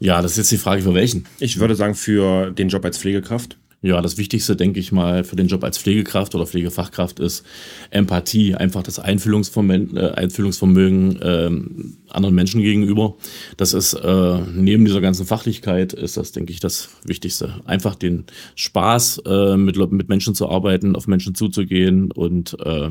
Ja, 0.00 0.22
das 0.22 0.32
ist 0.32 0.38
jetzt 0.38 0.52
die 0.52 0.56
Frage 0.56 0.82
für 0.82 0.94
welchen. 0.94 1.26
Ich 1.38 1.60
würde 1.60 1.76
sagen, 1.76 1.94
für 1.94 2.50
den 2.50 2.68
Job 2.68 2.84
als 2.84 2.98
Pflegekraft. 2.98 3.56
Ja, 3.82 4.02
das 4.02 4.18
Wichtigste, 4.18 4.56
denke 4.56 4.78
ich 4.78 4.92
mal, 4.92 5.24
für 5.24 5.36
den 5.36 5.46
Job 5.46 5.64
als 5.64 5.78
Pflegekraft 5.78 6.34
oder 6.34 6.46
Pflegefachkraft 6.46 7.18
ist 7.18 7.46
Empathie, 7.88 8.54
einfach 8.54 8.82
das 8.82 8.98
Einfühlungsvermögen, 8.98 9.96
äh, 9.96 10.10
Einfühlungsvermögen 10.10 11.18
ähm, 11.22 11.96
anderen 12.10 12.34
Menschen 12.34 12.60
gegenüber. 12.60 13.16
Das 13.56 13.72
ist 13.72 13.94
äh, 13.94 14.38
neben 14.54 14.84
dieser 14.84 15.00
ganzen 15.00 15.24
Fachlichkeit 15.24 15.94
ist 15.94 16.18
das, 16.18 16.32
denke 16.32 16.52
ich, 16.52 16.60
das 16.60 16.90
Wichtigste. 17.04 17.54
Einfach 17.64 17.94
den 17.94 18.24
Spaß, 18.54 19.22
äh, 19.24 19.56
mit, 19.56 19.78
mit 19.92 20.10
Menschen 20.10 20.34
zu 20.34 20.50
arbeiten, 20.50 20.94
auf 20.94 21.06
Menschen 21.06 21.34
zuzugehen 21.34 22.12
und 22.12 22.58
äh, 22.60 22.90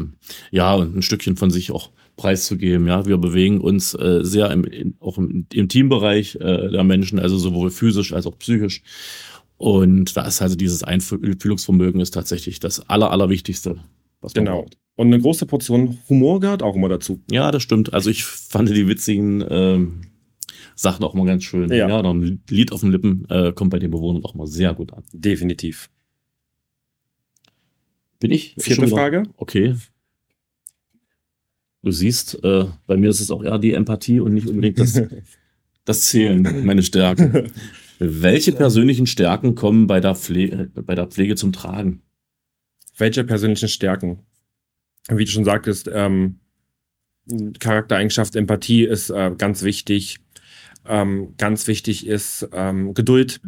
ja, 0.49 0.73
und 0.73 0.95
ein 0.95 1.01
Stückchen 1.03 1.37
von 1.37 1.51
sich 1.51 1.71
auch 1.71 1.91
preiszugeben. 2.17 2.87
Ja, 2.87 3.05
wir 3.05 3.17
bewegen 3.19 3.61
uns 3.61 3.93
äh, 3.93 4.23
sehr 4.23 4.49
im, 4.49 4.63
in, 4.63 4.95
auch 4.99 5.19
im, 5.19 5.45
im 5.53 5.69
Teambereich 5.69 6.35
äh, 6.35 6.69
der 6.69 6.83
Menschen, 6.83 7.19
also 7.19 7.37
sowohl 7.37 7.69
physisch 7.69 8.11
als 8.11 8.25
auch 8.25 8.39
psychisch. 8.39 8.81
Und 9.59 10.15
da 10.15 10.25
ist 10.25 10.41
also 10.41 10.55
dieses 10.55 10.83
Einfühlungsvermögen 10.83 11.99
ist 11.99 12.11
tatsächlich 12.11 12.61
das 12.61 12.89
Aller, 12.89 13.11
Allerwichtigste, 13.11 13.75
Genau. 14.33 14.61
braucht. 14.61 14.77
Und 14.95 15.07
eine 15.07 15.19
große 15.19 15.45
Portion 15.45 15.97
Humor 16.07 16.39
gehört 16.39 16.63
auch 16.63 16.75
immer 16.77 16.87
dazu. 16.87 17.21
Ja, 17.29 17.51
das 17.51 17.61
stimmt. 17.61 17.93
Also 17.93 18.09
ich 18.09 18.23
fand 18.23 18.69
die 18.69 18.87
witzigen 18.87 19.43
ähm, 19.49 20.01
Sachen 20.75 21.03
auch 21.03 21.13
mal 21.13 21.25
ganz 21.25 21.43
schön. 21.43 21.69
Ja. 21.71 21.89
Ja, 21.89 22.01
noch 22.01 22.13
ein 22.13 22.41
Lied 22.49 22.71
auf 22.71 22.79
den 22.79 22.91
Lippen 22.91 23.25
äh, 23.29 23.51
kommt 23.51 23.71
bei 23.71 23.79
den 23.79 23.91
Bewohnern 23.91 24.23
auch 24.23 24.33
mal 24.33 24.47
sehr 24.47 24.73
gut 24.73 24.93
an. 24.93 25.03
Definitiv. 25.11 25.89
Bin 28.19 28.31
ich? 28.31 28.55
Vierte? 28.57 28.87
Frage. 28.87 29.23
Okay. 29.35 29.75
Du 31.81 31.91
siehst, 31.91 32.41
äh, 32.45 32.65
bei 32.87 32.95
mir 32.95 33.09
ist 33.09 33.19
es 33.19 33.29
auch 33.29 33.43
eher 33.43 33.57
die 33.59 33.73
Empathie 33.73 34.21
und 34.21 34.33
nicht 34.33 34.47
unbedingt 34.47 34.79
das, 34.79 35.01
das 35.83 36.05
Zählen, 36.05 36.65
meine 36.65 36.81
Stärken. 36.83 37.51
Welche 37.99 38.53
persönlichen 38.53 39.07
Stärken 39.07 39.55
kommen 39.55 39.85
bei 39.85 39.99
der, 39.99 40.15
Pflege, 40.15 40.71
bei 40.73 40.95
der 40.95 41.07
Pflege 41.07 41.35
zum 41.35 41.51
Tragen? 41.51 42.01
Welche 42.97 43.25
persönlichen 43.25 43.67
Stärken? 43.67 44.19
Wie 45.09 45.25
du 45.25 45.31
schon 45.31 45.43
sagtest, 45.43 45.89
ähm, 45.93 46.39
Charaktereigenschaft, 47.59 48.37
Empathie 48.37 48.85
ist 48.85 49.09
äh, 49.09 49.31
ganz 49.37 49.63
wichtig. 49.63 50.19
Ähm, 50.87 51.33
ganz 51.37 51.67
wichtig 51.67 52.07
ist 52.07 52.47
ähm, 52.53 52.93
Geduld. 52.93 53.41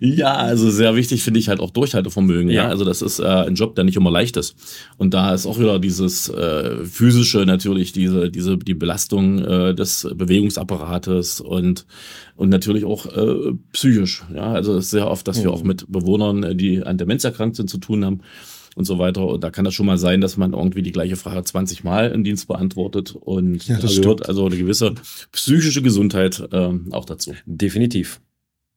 Ja, 0.00 0.34
also 0.34 0.70
sehr 0.70 0.94
wichtig 0.96 1.22
finde 1.22 1.40
ich 1.40 1.48
halt 1.48 1.60
auch 1.60 1.70
Durchhaltevermögen. 1.70 2.48
Ja, 2.50 2.64
Ja. 2.64 2.68
also 2.68 2.84
das 2.84 3.02
ist 3.02 3.18
äh, 3.18 3.24
ein 3.24 3.54
Job, 3.54 3.74
der 3.74 3.84
nicht 3.84 3.96
immer 3.96 4.10
leicht 4.10 4.36
ist. 4.36 4.56
Und 4.96 5.14
da 5.14 5.32
ist 5.34 5.46
auch 5.46 5.58
wieder 5.58 5.78
dieses 5.78 6.28
äh, 6.28 6.84
physische 6.84 7.44
natürlich, 7.46 7.92
diese 7.92 8.30
diese 8.30 8.56
die 8.58 8.74
Belastung 8.74 9.38
äh, 9.44 9.74
des 9.74 10.06
Bewegungsapparates 10.14 11.40
und 11.40 11.86
und 12.36 12.48
natürlich 12.48 12.84
auch 12.84 13.06
äh, 13.06 13.52
psychisch. 13.72 14.24
Ja, 14.34 14.52
also 14.52 14.76
es 14.76 14.86
ist 14.86 14.90
sehr 14.90 15.08
oft, 15.08 15.26
dass 15.28 15.38
wir 15.42 15.50
Mhm. 15.50 15.54
auch 15.56 15.62
mit 15.62 15.84
Bewohnern, 15.88 16.42
äh, 16.42 16.54
die 16.56 16.82
an 16.82 16.98
Demenz 16.98 17.24
erkrankt 17.24 17.56
sind, 17.56 17.70
zu 17.70 17.78
tun 17.78 18.04
haben 18.04 18.20
und 18.76 18.84
so 18.86 18.98
weiter. 18.98 19.24
Und 19.26 19.44
da 19.44 19.50
kann 19.50 19.64
das 19.64 19.72
schon 19.74 19.86
mal 19.86 19.98
sein, 19.98 20.20
dass 20.20 20.36
man 20.36 20.52
irgendwie 20.52 20.82
die 20.82 20.90
gleiche 20.90 21.14
Frage 21.16 21.44
20 21.44 21.84
Mal 21.84 22.10
im 22.10 22.24
Dienst 22.24 22.48
beantwortet 22.48 23.14
und 23.18 23.64
Ja, 23.68 23.76
da 23.76 23.82
das 23.82 23.96
gehört 24.00 24.18
stimmt. 24.20 24.28
also 24.28 24.46
eine 24.46 24.56
gewisse 24.56 24.94
psychische 25.30 25.80
Gesundheit 25.82 26.42
ähm, 26.52 26.88
auch 26.90 27.04
dazu. 27.04 27.34
Definitiv. 27.46 28.20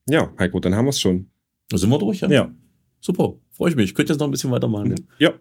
Ja, 0.10 0.32
Heiko, 0.40 0.60
dann 0.60 0.76
haben 0.76 0.86
wir 0.86 0.92
es 0.92 1.00
schon. 1.00 1.30
Da 1.70 1.78
sind 1.78 1.90
wir 1.90 2.00
durch, 2.00 2.22
ja? 2.22 2.30
Ja. 2.30 2.52
Super, 3.02 3.36
freue 3.52 3.72
ich 3.72 3.76
mich. 3.76 3.94
Könnt 3.94 4.10
jetzt 4.10 4.20
noch 4.20 4.28
ein 4.28 4.32
bisschen 4.32 4.52
weitermachen. 4.52 4.96
Ja. 5.20 5.34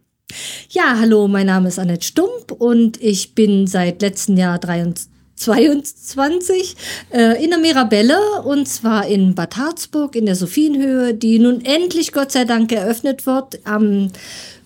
Ja, 0.71 0.99
hallo, 0.99 1.29
mein 1.29 1.47
Name 1.47 1.69
ist 1.69 1.79
Annette 1.79 2.05
Stump 2.05 2.51
und 2.51 3.01
ich 3.01 3.35
bin 3.37 3.69
seit 3.69 4.03
letztem 4.03 4.37
Jahr 4.37 4.59
23 4.59 5.13
22 5.37 6.77
äh, 7.13 7.45
in 7.45 7.51
der 7.51 7.59
Mirabelle 7.59 8.19
und 8.45 8.67
zwar 8.67 9.07
in 9.07 9.35
Bad 9.35 9.57
Harzburg 9.57 10.17
in 10.17 10.27
der 10.27 10.35
Sophienhöhe, 10.35 11.15
die 11.15 11.39
nun 11.39 11.63
endlich 11.65 12.13
Gott 12.13 12.33
sei 12.33 12.45
Dank 12.45 12.73
eröffnet 12.73 13.27
wird 13.27 13.61
am 13.65 14.11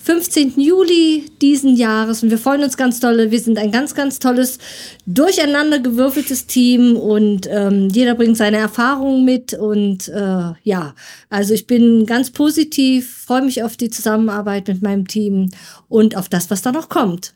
15. 0.02 0.54
Juli 0.58 1.30
diesen 1.42 1.76
Jahres 1.76 2.22
und 2.22 2.30
wir 2.30 2.38
freuen 2.38 2.62
uns 2.62 2.76
ganz 2.76 3.00
dolle. 3.00 3.30
Wir 3.30 3.38
sind 3.38 3.58
ein 3.58 3.70
ganz, 3.70 3.94
ganz 3.94 4.18
tolles, 4.18 4.58
durcheinandergewürfeltes 5.06 6.46
Team 6.46 6.96
und 6.96 7.46
ähm, 7.50 7.88
jeder 7.90 8.14
bringt 8.14 8.36
seine 8.36 8.56
Erfahrungen 8.56 9.24
mit 9.24 9.52
und 9.52 10.08
äh, 10.08 10.52
ja, 10.62 10.94
also 11.28 11.52
ich 11.52 11.66
bin 11.66 12.06
ganz 12.06 12.30
positiv, 12.30 13.24
freue 13.26 13.42
mich 13.42 13.62
auf 13.62 13.76
die 13.76 13.90
Zusammenarbeit 13.90 14.68
mit 14.68 14.82
meinem 14.82 15.06
Team 15.06 15.50
und 15.88 16.16
auf 16.16 16.28
das, 16.30 16.50
was 16.50 16.62
da 16.62 16.72
noch 16.72 16.88
kommt. 16.88 17.34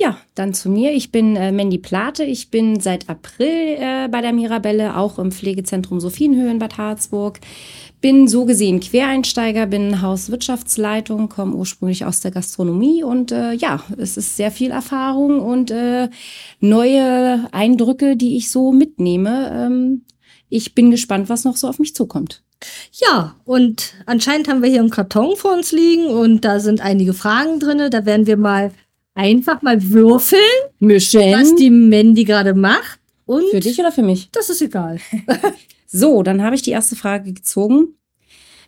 Ja, 0.00 0.16
dann 0.34 0.54
zu 0.54 0.70
mir. 0.70 0.92
Ich 0.92 1.12
bin 1.12 1.36
äh, 1.36 1.52
Mandy 1.52 1.76
Plate. 1.76 2.24
Ich 2.24 2.50
bin 2.50 2.80
seit 2.80 3.10
April 3.10 3.76
äh, 3.78 4.08
bei 4.08 4.22
der 4.22 4.32
Mirabelle, 4.32 4.96
auch 4.96 5.18
im 5.18 5.30
Pflegezentrum 5.30 6.00
Sophienhöhe 6.00 6.50
in 6.50 6.58
Bad 6.58 6.78
Harzburg. 6.78 7.38
Bin 8.00 8.26
so 8.26 8.46
gesehen 8.46 8.80
Quereinsteiger, 8.80 9.66
bin 9.66 10.00
Hauswirtschaftsleitung, 10.00 11.28
komme 11.28 11.54
ursprünglich 11.54 12.06
aus 12.06 12.20
der 12.22 12.30
Gastronomie 12.30 13.04
und 13.04 13.30
äh, 13.30 13.52
ja, 13.52 13.84
es 13.98 14.16
ist 14.16 14.38
sehr 14.38 14.50
viel 14.50 14.70
Erfahrung 14.70 15.38
und 15.38 15.70
äh, 15.70 16.08
neue 16.60 17.46
Eindrücke, 17.52 18.16
die 18.16 18.38
ich 18.38 18.50
so 18.50 18.72
mitnehme. 18.72 19.52
Ähm, 19.54 20.06
ich 20.48 20.74
bin 20.74 20.90
gespannt, 20.90 21.28
was 21.28 21.44
noch 21.44 21.58
so 21.58 21.68
auf 21.68 21.78
mich 21.78 21.94
zukommt. 21.94 22.42
Ja, 22.92 23.34
und 23.44 23.92
anscheinend 24.06 24.48
haben 24.48 24.62
wir 24.62 24.70
hier 24.70 24.80
einen 24.80 24.88
Karton 24.88 25.36
vor 25.36 25.52
uns 25.52 25.72
liegen 25.72 26.06
und 26.06 26.46
da 26.46 26.58
sind 26.58 26.80
einige 26.80 27.12
Fragen 27.12 27.60
drin. 27.60 27.90
Da 27.90 28.06
werden 28.06 28.26
wir 28.26 28.38
mal 28.38 28.72
einfach 29.20 29.60
mal 29.60 29.90
würfeln, 29.90 30.40
Mischen. 30.78 31.20
was 31.20 31.54
die 31.54 31.70
Mandy 31.70 32.24
gerade 32.24 32.54
macht. 32.54 32.98
Und 33.26 33.44
für 33.50 33.60
dich 33.60 33.78
oder 33.78 33.92
für 33.92 34.02
mich? 34.02 34.30
das 34.32 34.50
ist 34.50 34.62
egal. 34.62 34.98
So, 35.92 36.22
dann 36.22 36.40
habe 36.40 36.54
ich 36.54 36.62
die 36.62 36.70
erste 36.70 36.94
Frage 36.94 37.32
gezogen. 37.32 37.96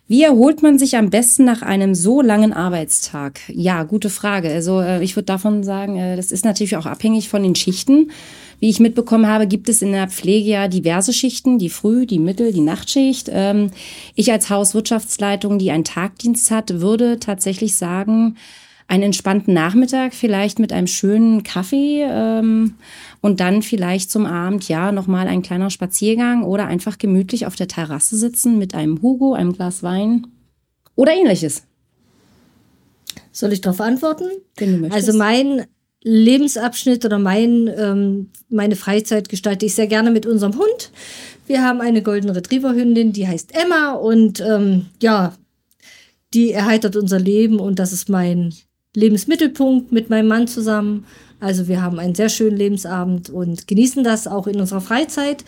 Wie 0.09 0.23
erholt 0.23 0.61
man 0.61 0.77
sich 0.77 0.97
am 0.97 1.09
besten 1.09 1.45
nach 1.45 1.61
einem 1.61 1.95
so 1.95 2.21
langen 2.21 2.51
Arbeitstag? 2.51 3.39
Ja, 3.47 3.83
gute 3.83 4.09
Frage. 4.09 4.49
Also 4.49 4.81
äh, 4.81 5.01
ich 5.01 5.15
würde 5.15 5.27
davon 5.27 5.63
sagen, 5.63 5.95
äh, 5.95 6.17
das 6.17 6.33
ist 6.33 6.43
natürlich 6.43 6.75
auch 6.75 6.85
abhängig 6.85 7.29
von 7.29 7.41
den 7.41 7.55
Schichten. 7.55 8.11
Wie 8.59 8.69
ich 8.69 8.81
mitbekommen 8.81 9.27
habe, 9.27 9.47
gibt 9.47 9.69
es 9.69 9.81
in 9.81 9.93
der 9.93 10.09
Pflege 10.09 10.49
ja 10.49 10.67
diverse 10.67 11.13
Schichten, 11.13 11.59
die 11.59 11.69
Früh-, 11.69 12.05
die 12.05 12.19
Mittel-, 12.19 12.51
die 12.51 12.59
Nachtschicht. 12.59 13.29
Ähm, 13.31 13.71
ich 14.15 14.29
als 14.33 14.49
Hauswirtschaftsleitung, 14.49 15.59
die 15.59 15.71
einen 15.71 15.85
Tagdienst 15.85 16.51
hat, 16.51 16.81
würde 16.81 17.19
tatsächlich 17.19 17.75
sagen, 17.75 18.35
einen 18.87 19.03
entspannten 19.03 19.53
Nachmittag 19.53 20.13
vielleicht 20.13 20.59
mit 20.59 20.73
einem 20.73 20.87
schönen 20.87 21.43
Kaffee 21.43 22.03
ähm, 22.03 22.75
und 23.21 23.39
dann 23.39 23.61
vielleicht 23.61 24.11
zum 24.11 24.25
Abend 24.25 24.67
ja 24.67 24.91
nochmal 24.91 25.27
ein 25.27 25.41
kleiner 25.41 25.69
Spaziergang 25.69 26.43
oder 26.43 26.67
einfach 26.67 26.97
gemütlich 26.97 27.45
auf 27.45 27.55
der 27.55 27.67
Terrasse 27.67 28.17
sitzen 28.17 28.57
mit 28.57 28.75
einem 28.75 29.01
Hugo, 29.01 29.33
einem 29.33 29.53
Glas 29.53 29.83
Wein 29.83 30.27
oder 30.95 31.13
ähnliches. 31.13 31.63
Soll 33.31 33.53
ich 33.53 33.61
darauf 33.61 33.81
antworten? 33.81 34.25
Also 34.91 35.13
mein 35.13 35.65
Lebensabschnitt 36.03 37.05
oder 37.05 37.17
mein, 37.17 37.71
ähm, 37.75 38.29
meine 38.49 38.75
Freizeit 38.75 39.29
gestalte 39.29 39.65
ich 39.65 39.73
sehr 39.73 39.87
gerne 39.87 40.11
mit 40.11 40.25
unserem 40.25 40.53
Hund. 40.57 40.91
Wir 41.47 41.63
haben 41.63 41.81
eine 41.81 42.03
Golden 42.03 42.29
Retriever 42.29 42.73
Hündin, 42.73 43.13
die 43.13 43.27
heißt 43.27 43.55
Emma 43.55 43.93
und 43.93 44.41
ähm, 44.41 44.87
ja, 45.01 45.33
die 46.33 46.51
erheitert 46.51 46.95
unser 46.95 47.19
Leben 47.19 47.59
und 47.59 47.79
das 47.79 47.93
ist 47.93 48.09
mein 48.09 48.53
Lebensmittelpunkt 48.95 49.91
mit 49.91 50.09
meinem 50.09 50.27
Mann 50.27 50.47
zusammen. 50.47 51.05
Also 51.39 51.67
wir 51.67 51.81
haben 51.81 51.99
einen 51.99 52.15
sehr 52.15 52.29
schönen 52.29 52.57
Lebensabend 52.57 53.29
und 53.29 53.67
genießen 53.67 54.03
das 54.03 54.27
auch 54.27 54.47
in 54.47 54.59
unserer 54.59 54.81
Freizeit. 54.81 55.43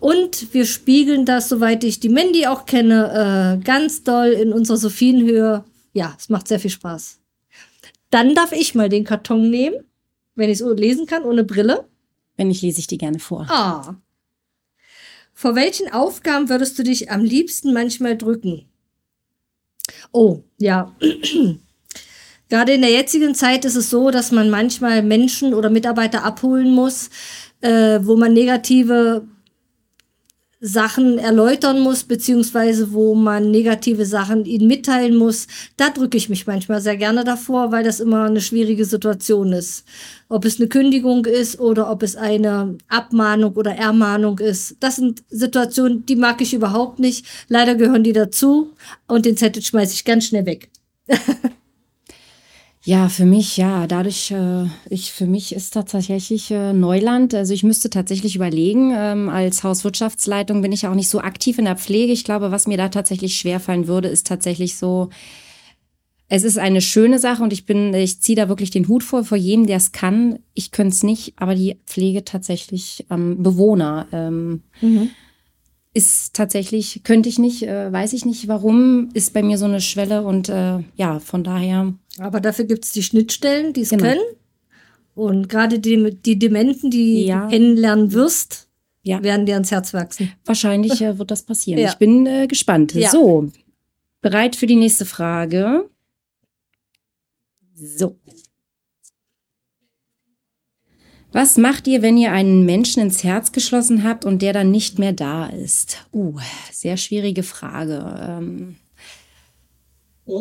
Und 0.00 0.52
wir 0.52 0.66
spiegeln 0.66 1.24
das, 1.24 1.48
soweit 1.48 1.82
ich 1.82 1.98
die 1.98 2.10
Mandy 2.10 2.46
auch 2.46 2.66
kenne, 2.66 3.58
äh, 3.58 3.64
ganz 3.64 4.04
doll 4.04 4.28
in 4.28 4.52
unserer 4.52 4.76
Sophienhöhe. 4.76 5.64
Ja, 5.92 6.14
es 6.18 6.28
macht 6.28 6.48
sehr 6.48 6.60
viel 6.60 6.70
Spaß. 6.70 7.18
Dann 8.10 8.34
darf 8.34 8.52
ich 8.52 8.74
mal 8.74 8.88
den 8.88 9.04
Karton 9.04 9.50
nehmen, 9.50 9.76
wenn 10.34 10.50
ich 10.50 10.60
es 10.60 10.78
lesen 10.78 11.06
kann, 11.06 11.24
ohne 11.24 11.42
Brille. 11.42 11.88
Wenn 12.36 12.50
ich 12.50 12.62
lese 12.62 12.80
ich 12.80 12.86
die 12.86 12.98
gerne 12.98 13.18
vor. 13.18 13.46
Ah. 13.48 13.96
Vor 15.32 15.54
welchen 15.54 15.92
Aufgaben 15.92 16.48
würdest 16.48 16.78
du 16.78 16.82
dich 16.82 17.10
am 17.10 17.24
liebsten 17.24 17.72
manchmal 17.72 18.16
drücken? 18.16 18.66
Oh, 20.12 20.42
ja. 20.58 20.94
Gerade 22.54 22.74
in 22.74 22.82
der 22.82 22.92
jetzigen 22.92 23.34
Zeit 23.34 23.64
ist 23.64 23.74
es 23.74 23.90
so, 23.90 24.12
dass 24.12 24.30
man 24.30 24.48
manchmal 24.48 25.02
Menschen 25.02 25.54
oder 25.54 25.70
Mitarbeiter 25.70 26.22
abholen 26.22 26.70
muss, 26.70 27.10
äh, 27.62 27.98
wo 28.00 28.14
man 28.14 28.32
negative 28.32 29.26
Sachen 30.60 31.18
erläutern 31.18 31.80
muss, 31.80 32.04
beziehungsweise 32.04 32.92
wo 32.92 33.16
man 33.16 33.50
negative 33.50 34.06
Sachen 34.06 34.44
ihnen 34.44 34.68
mitteilen 34.68 35.16
muss. 35.16 35.48
Da 35.76 35.90
drücke 35.90 36.16
ich 36.16 36.28
mich 36.28 36.46
manchmal 36.46 36.80
sehr 36.80 36.96
gerne 36.96 37.24
davor, 37.24 37.72
weil 37.72 37.82
das 37.82 37.98
immer 37.98 38.26
eine 38.26 38.40
schwierige 38.40 38.84
Situation 38.84 39.52
ist. 39.52 39.84
Ob 40.28 40.44
es 40.44 40.60
eine 40.60 40.68
Kündigung 40.68 41.24
ist 41.24 41.58
oder 41.58 41.90
ob 41.90 42.04
es 42.04 42.14
eine 42.14 42.78
Abmahnung 42.86 43.54
oder 43.54 43.72
Ermahnung 43.72 44.38
ist. 44.38 44.76
Das 44.78 44.94
sind 44.94 45.24
Situationen, 45.28 46.06
die 46.06 46.14
mag 46.14 46.40
ich 46.40 46.54
überhaupt 46.54 47.00
nicht. 47.00 47.26
Leider 47.48 47.74
gehören 47.74 48.04
die 48.04 48.12
dazu 48.12 48.70
und 49.08 49.26
den 49.26 49.36
Zettel 49.36 49.60
schmeiße 49.60 49.94
ich 49.94 50.04
ganz 50.04 50.26
schnell 50.26 50.46
weg. 50.46 50.70
Ja, 52.86 53.08
für 53.08 53.24
mich, 53.24 53.56
ja, 53.56 53.86
dadurch, 53.86 54.30
äh, 54.30 54.66
ich, 54.90 55.10
für 55.10 55.26
mich 55.26 55.54
ist 55.54 55.72
tatsächlich 55.72 56.50
äh, 56.50 56.74
Neuland. 56.74 57.32
Also 57.32 57.54
ich 57.54 57.62
müsste 57.62 57.88
tatsächlich 57.88 58.36
überlegen, 58.36 58.92
ähm, 58.94 59.30
als 59.30 59.64
Hauswirtschaftsleitung 59.64 60.60
bin 60.60 60.70
ich 60.70 60.86
auch 60.86 60.94
nicht 60.94 61.08
so 61.08 61.20
aktiv 61.20 61.58
in 61.58 61.64
der 61.64 61.76
Pflege. 61.76 62.12
Ich 62.12 62.24
glaube, 62.24 62.50
was 62.50 62.66
mir 62.66 62.76
da 62.76 62.90
tatsächlich 62.90 63.38
schwerfallen 63.38 63.86
würde, 63.86 64.08
ist 64.08 64.26
tatsächlich 64.26 64.76
so, 64.76 65.08
es 66.28 66.44
ist 66.44 66.58
eine 66.58 66.82
schöne 66.82 67.18
Sache 67.18 67.42
und 67.42 67.54
ich 67.54 67.64
bin, 67.64 67.94
ich 67.94 68.20
ziehe 68.20 68.36
da 68.36 68.50
wirklich 68.50 68.70
den 68.70 68.86
Hut 68.86 69.02
vor, 69.02 69.24
vor 69.24 69.38
jedem, 69.38 69.66
der 69.66 69.78
es 69.78 69.92
kann. 69.92 70.40
Ich 70.52 70.70
könnte 70.70 70.94
es 70.94 71.02
nicht, 71.02 71.32
aber 71.36 71.54
die 71.54 71.80
Pflege 71.86 72.22
tatsächlich 72.22 73.06
ähm, 73.10 73.42
Bewohner. 73.42 74.08
Ähm, 74.12 74.62
ist 75.94 76.34
tatsächlich, 76.34 77.02
könnte 77.04 77.28
ich 77.28 77.38
nicht, 77.38 77.62
äh, 77.62 77.90
weiß 77.90 78.12
ich 78.12 78.24
nicht 78.26 78.48
warum, 78.48 79.10
ist 79.14 79.32
bei 79.32 79.42
mir 79.42 79.56
so 79.56 79.64
eine 79.64 79.80
Schwelle 79.80 80.22
und 80.22 80.48
äh, 80.48 80.80
ja, 80.96 81.20
von 81.20 81.44
daher. 81.44 81.94
Aber 82.18 82.40
dafür 82.40 82.64
gibt 82.64 82.84
es 82.84 82.92
die 82.92 83.02
Schnittstellen, 83.02 83.72
die 83.72 83.82
es 83.82 83.90
Genau. 83.90 84.04
können. 84.04 84.20
Und 85.14 85.48
gerade 85.48 85.78
die, 85.78 86.16
die 86.24 86.38
Dementen, 86.38 86.90
die 86.90 87.26
Ja. 87.26 87.44
du 87.44 87.50
kennenlernen 87.50 88.12
wirst, 88.12 88.68
Ja. 89.02 89.22
werden 89.22 89.46
dir 89.46 89.54
ans 89.54 89.70
Herz 89.70 89.92
wachsen. 89.94 90.32
Wahrscheinlich 90.44 91.00
äh, 91.00 91.18
wird 91.18 91.30
das 91.30 91.42
passieren. 91.42 91.80
Ja. 91.80 91.88
Ich 91.90 91.96
bin 91.96 92.26
äh, 92.26 92.46
gespannt. 92.46 92.94
Ja. 92.94 93.10
So, 93.10 93.50
bereit 94.20 94.56
für 94.56 94.66
die 94.66 94.76
nächste 94.76 95.04
Frage. 95.04 95.88
So. 97.74 98.16
Was 101.32 101.56
macht 101.58 101.88
ihr, 101.88 102.00
wenn 102.00 102.16
ihr 102.16 102.30
einen 102.30 102.64
Menschen 102.64 103.02
ins 103.02 103.24
Herz 103.24 103.50
geschlossen 103.50 104.04
habt 104.04 104.24
und 104.24 104.40
der 104.40 104.52
dann 104.52 104.70
nicht 104.70 105.00
mehr 105.00 105.12
da 105.12 105.46
ist? 105.46 106.06
Uh, 106.12 106.38
sehr 106.70 106.96
schwierige 106.96 107.42
Frage. 107.42 108.16
Ähm, 108.20 108.76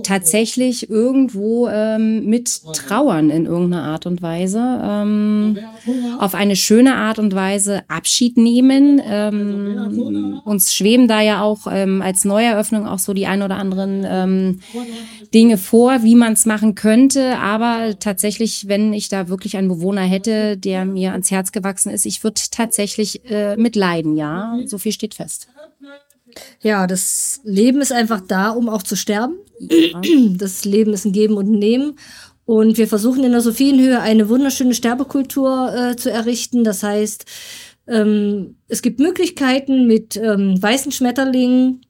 tatsächlich 0.04 0.90
irgendwo 0.90 1.68
ähm, 1.68 2.26
mit 2.26 2.62
Trauern 2.74 3.30
in 3.30 3.46
irgendeiner 3.46 3.84
Art 3.84 4.06
und 4.06 4.22
Weise. 4.22 4.80
Ähm, 4.82 5.58
auf 6.20 6.36
eine 6.36 6.56
schöne 6.56 6.96
Art 6.96 7.20
und 7.20 7.36
Weise 7.36 7.82
Abschied 7.90 8.38
nehmen. 8.38 9.02
Ähm, 9.06 10.42
uns 10.46 10.74
schweben 10.74 11.08
da 11.08 11.22
ja 11.22 11.42
auch 11.42 11.68
ähm, 11.70 12.02
als 12.02 12.24
Neueröffnung 12.24 12.88
auch 12.88 13.00
so 13.00 13.14
die 13.14 13.28
ein 13.28 13.42
oder 13.42 13.58
anderen 13.58 14.06
ähm, 14.08 14.60
Dinge 15.34 15.58
vor, 15.58 16.04
wie 16.04 16.16
man 16.16 16.34
es 16.34 16.46
machen 16.46 16.76
könnte. 16.76 17.38
Aber 17.40 18.00
tatsächlich, 18.00 18.70
wenn 18.70 18.94
ich 18.94 19.10
da 19.10 19.28
wirklich 19.28 19.58
einen 19.58 19.68
Bewohner 19.68 20.04
hätte, 20.04 20.56
der 20.58 20.86
mir 20.86 21.12
ans 21.12 21.30
Herz 21.30 21.52
gewachsen 21.52 21.92
ist, 21.92 22.06
ich 22.06 22.24
würde 22.24 22.42
tatsächlich 22.52 23.30
äh, 23.30 23.58
mitleiden, 23.58 24.16
ja. 24.16 24.58
So 24.66 24.78
viel 24.78 24.94
steht 24.94 25.14
fest. 25.16 25.48
Ja, 26.62 26.88
das 26.88 27.42
Leben 27.44 27.82
ist 27.82 27.92
einfach 27.92 28.22
da, 28.22 28.50
um 28.50 28.70
auch 28.70 28.84
zu 28.84 28.96
sterben. 28.96 29.38
Das 30.38 30.66
Leben 30.66 30.94
ist 30.94 31.06
ein 31.06 31.12
Geben 31.12 31.36
und 31.36 31.48
ein 31.52 31.60
Nehmen. 31.60 31.96
Und 32.46 32.78
wir 32.78 32.88
versuchen 32.88 33.24
in 33.24 33.32
der 33.32 33.42
Sophienhöhe 33.42 34.02
eine 34.02 34.28
wunderschöne 34.28 34.74
Sterbekultur 34.74 35.74
äh, 35.74 35.96
zu 35.96 36.12
errichten. 36.12 36.64
Das 36.64 36.84
heißt, 36.84 37.26
ähm, 37.88 38.58
es 38.68 38.82
gibt 38.82 39.00
Möglichkeiten, 39.00 39.88
mit 39.88 40.18
ähm, 40.18 40.62
weißen 40.62 40.92
Schmetterlingen 40.92 41.86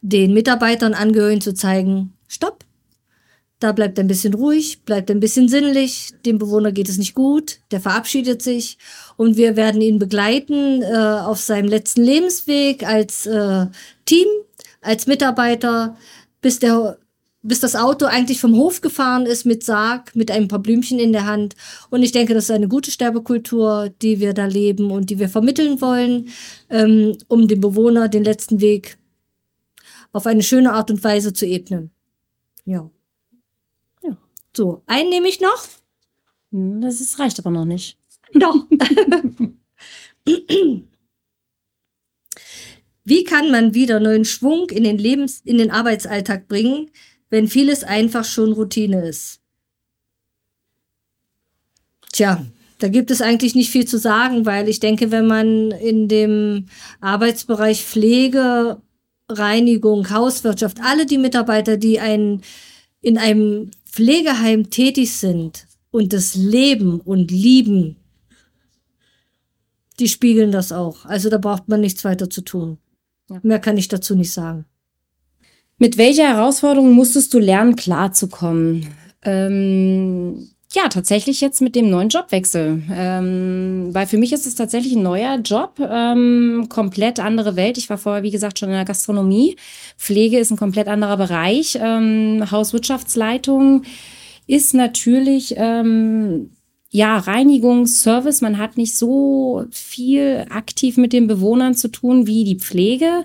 den 0.00 0.34
Mitarbeitern, 0.34 0.94
Angehörigen 0.94 1.40
zu 1.40 1.54
zeigen, 1.54 2.12
stopp. 2.28 2.64
Da 3.64 3.72
bleibt 3.72 3.98
ein 3.98 4.08
bisschen 4.08 4.34
ruhig, 4.34 4.82
bleibt 4.82 5.10
ein 5.10 5.20
bisschen 5.20 5.48
sinnlich. 5.48 6.10
Dem 6.26 6.36
Bewohner 6.36 6.70
geht 6.70 6.90
es 6.90 6.98
nicht 6.98 7.14
gut, 7.14 7.60
der 7.70 7.80
verabschiedet 7.80 8.42
sich 8.42 8.76
und 9.16 9.38
wir 9.38 9.56
werden 9.56 9.80
ihn 9.80 9.98
begleiten 9.98 10.82
äh, 10.82 10.94
auf 10.94 11.40
seinem 11.40 11.70
letzten 11.70 12.02
Lebensweg 12.02 12.86
als 12.86 13.24
äh, 13.24 13.64
Team, 14.04 14.26
als 14.82 15.06
Mitarbeiter, 15.06 15.96
bis 16.42 16.58
der 16.58 16.98
bis 17.40 17.60
das 17.60 17.74
Auto 17.74 18.04
eigentlich 18.04 18.38
vom 18.38 18.54
Hof 18.54 18.82
gefahren 18.82 19.24
ist 19.24 19.46
mit 19.46 19.64
Sarg, 19.64 20.14
mit 20.14 20.30
ein 20.30 20.48
paar 20.48 20.58
Blümchen 20.58 20.98
in 20.98 21.12
der 21.12 21.24
Hand. 21.24 21.54
Und 21.88 22.02
ich 22.02 22.12
denke, 22.12 22.34
das 22.34 22.44
ist 22.44 22.50
eine 22.50 22.68
gute 22.68 22.90
Sterbekultur, 22.90 23.90
die 24.02 24.20
wir 24.20 24.34
da 24.34 24.44
leben 24.44 24.90
und 24.90 25.08
die 25.08 25.18
wir 25.18 25.30
vermitteln 25.30 25.80
wollen, 25.80 26.28
ähm, 26.68 27.16
um 27.28 27.48
dem 27.48 27.62
Bewohner 27.62 28.10
den 28.10 28.24
letzten 28.24 28.60
Weg 28.60 28.98
auf 30.12 30.26
eine 30.26 30.42
schöne 30.42 30.74
Art 30.74 30.90
und 30.90 31.02
Weise 31.02 31.32
zu 31.32 31.46
ebnen. 31.46 31.92
Ja. 32.66 32.90
So, 34.56 34.82
einen 34.86 35.10
nehme 35.10 35.28
ich 35.28 35.40
noch. 35.40 35.66
Hm, 36.52 36.80
Das 36.80 37.00
ist, 37.00 37.18
reicht 37.18 37.38
aber 37.38 37.50
noch 37.50 37.64
nicht. 37.64 37.98
Doch. 38.34 38.66
Wie 43.06 43.24
kann 43.24 43.50
man 43.50 43.74
wieder 43.74 44.00
neuen 44.00 44.24
Schwung 44.24 44.70
in 44.70 44.84
den 44.84 44.96
Lebens-, 44.96 45.42
in 45.44 45.58
den 45.58 45.70
Arbeitsalltag 45.70 46.48
bringen, 46.48 46.90
wenn 47.28 47.48
vieles 47.48 47.84
einfach 47.84 48.24
schon 48.24 48.52
Routine 48.52 49.06
ist? 49.06 49.40
Tja, 52.12 52.46
da 52.78 52.88
gibt 52.88 53.10
es 53.10 53.20
eigentlich 53.20 53.54
nicht 53.54 53.70
viel 53.70 53.86
zu 53.86 53.98
sagen, 53.98 54.46
weil 54.46 54.68
ich 54.68 54.80
denke, 54.80 55.10
wenn 55.10 55.26
man 55.26 55.70
in 55.72 56.08
dem 56.08 56.66
Arbeitsbereich 57.00 57.84
Pflege, 57.84 58.80
Reinigung, 59.28 60.10
Hauswirtschaft, 60.10 60.80
alle 60.80 61.06
die 61.06 61.18
Mitarbeiter, 61.18 61.76
die 61.76 62.00
ein, 62.00 62.42
in 63.00 63.18
einem 63.18 63.70
Pflegeheim 63.94 64.70
tätig 64.70 65.12
sind 65.12 65.68
und 65.92 66.12
das 66.12 66.34
leben 66.34 67.00
und 67.00 67.30
lieben, 67.30 67.94
die 70.00 70.08
spiegeln 70.08 70.50
das 70.50 70.72
auch. 70.72 71.04
Also 71.04 71.30
da 71.30 71.38
braucht 71.38 71.68
man 71.68 71.80
nichts 71.80 72.04
weiter 72.04 72.28
zu 72.28 72.40
tun. 72.40 72.78
Mehr 73.42 73.60
kann 73.60 73.76
ich 73.76 73.86
dazu 73.86 74.16
nicht 74.16 74.32
sagen. 74.32 74.64
Mit 75.78 75.96
welcher 75.96 76.26
Herausforderung 76.26 76.92
musstest 76.92 77.32
du 77.34 77.38
lernen, 77.38 77.76
klarzukommen? 77.76 78.88
Ähm, 79.22 80.50
ja, 80.74 80.88
tatsächlich 80.88 81.40
jetzt 81.40 81.60
mit 81.60 81.76
dem 81.76 81.88
neuen 81.88 82.08
Jobwechsel. 82.08 82.82
Ähm, 82.90 83.90
weil 83.92 84.06
für 84.06 84.18
mich 84.18 84.32
ist 84.32 84.46
es 84.46 84.56
tatsächlich 84.56 84.94
ein 84.94 85.02
neuer 85.02 85.36
Job, 85.38 85.78
ähm, 85.80 86.66
komplett 86.68 87.20
andere 87.20 87.56
Welt. 87.56 87.78
Ich 87.78 87.88
war 87.90 87.98
vorher, 87.98 88.22
wie 88.22 88.30
gesagt, 88.30 88.58
schon 88.58 88.70
in 88.70 88.74
der 88.74 88.84
Gastronomie. 88.84 89.56
Pflege 89.96 90.38
ist 90.38 90.50
ein 90.50 90.56
komplett 90.56 90.88
anderer 90.88 91.16
Bereich. 91.16 91.78
Ähm, 91.80 92.44
Hauswirtschaftsleitung 92.50 93.82
ist 94.46 94.74
natürlich 94.74 95.54
ähm, 95.56 96.50
ja, 96.90 97.18
Reinigung, 97.18 97.86
Service, 97.86 98.40
man 98.40 98.58
hat 98.58 98.76
nicht 98.76 98.96
so 98.96 99.64
viel 99.70 100.46
aktiv 100.48 100.96
mit 100.96 101.12
den 101.12 101.26
Bewohnern 101.26 101.74
zu 101.74 101.88
tun 101.88 102.26
wie 102.26 102.44
die 102.44 102.58
Pflege. 102.58 103.24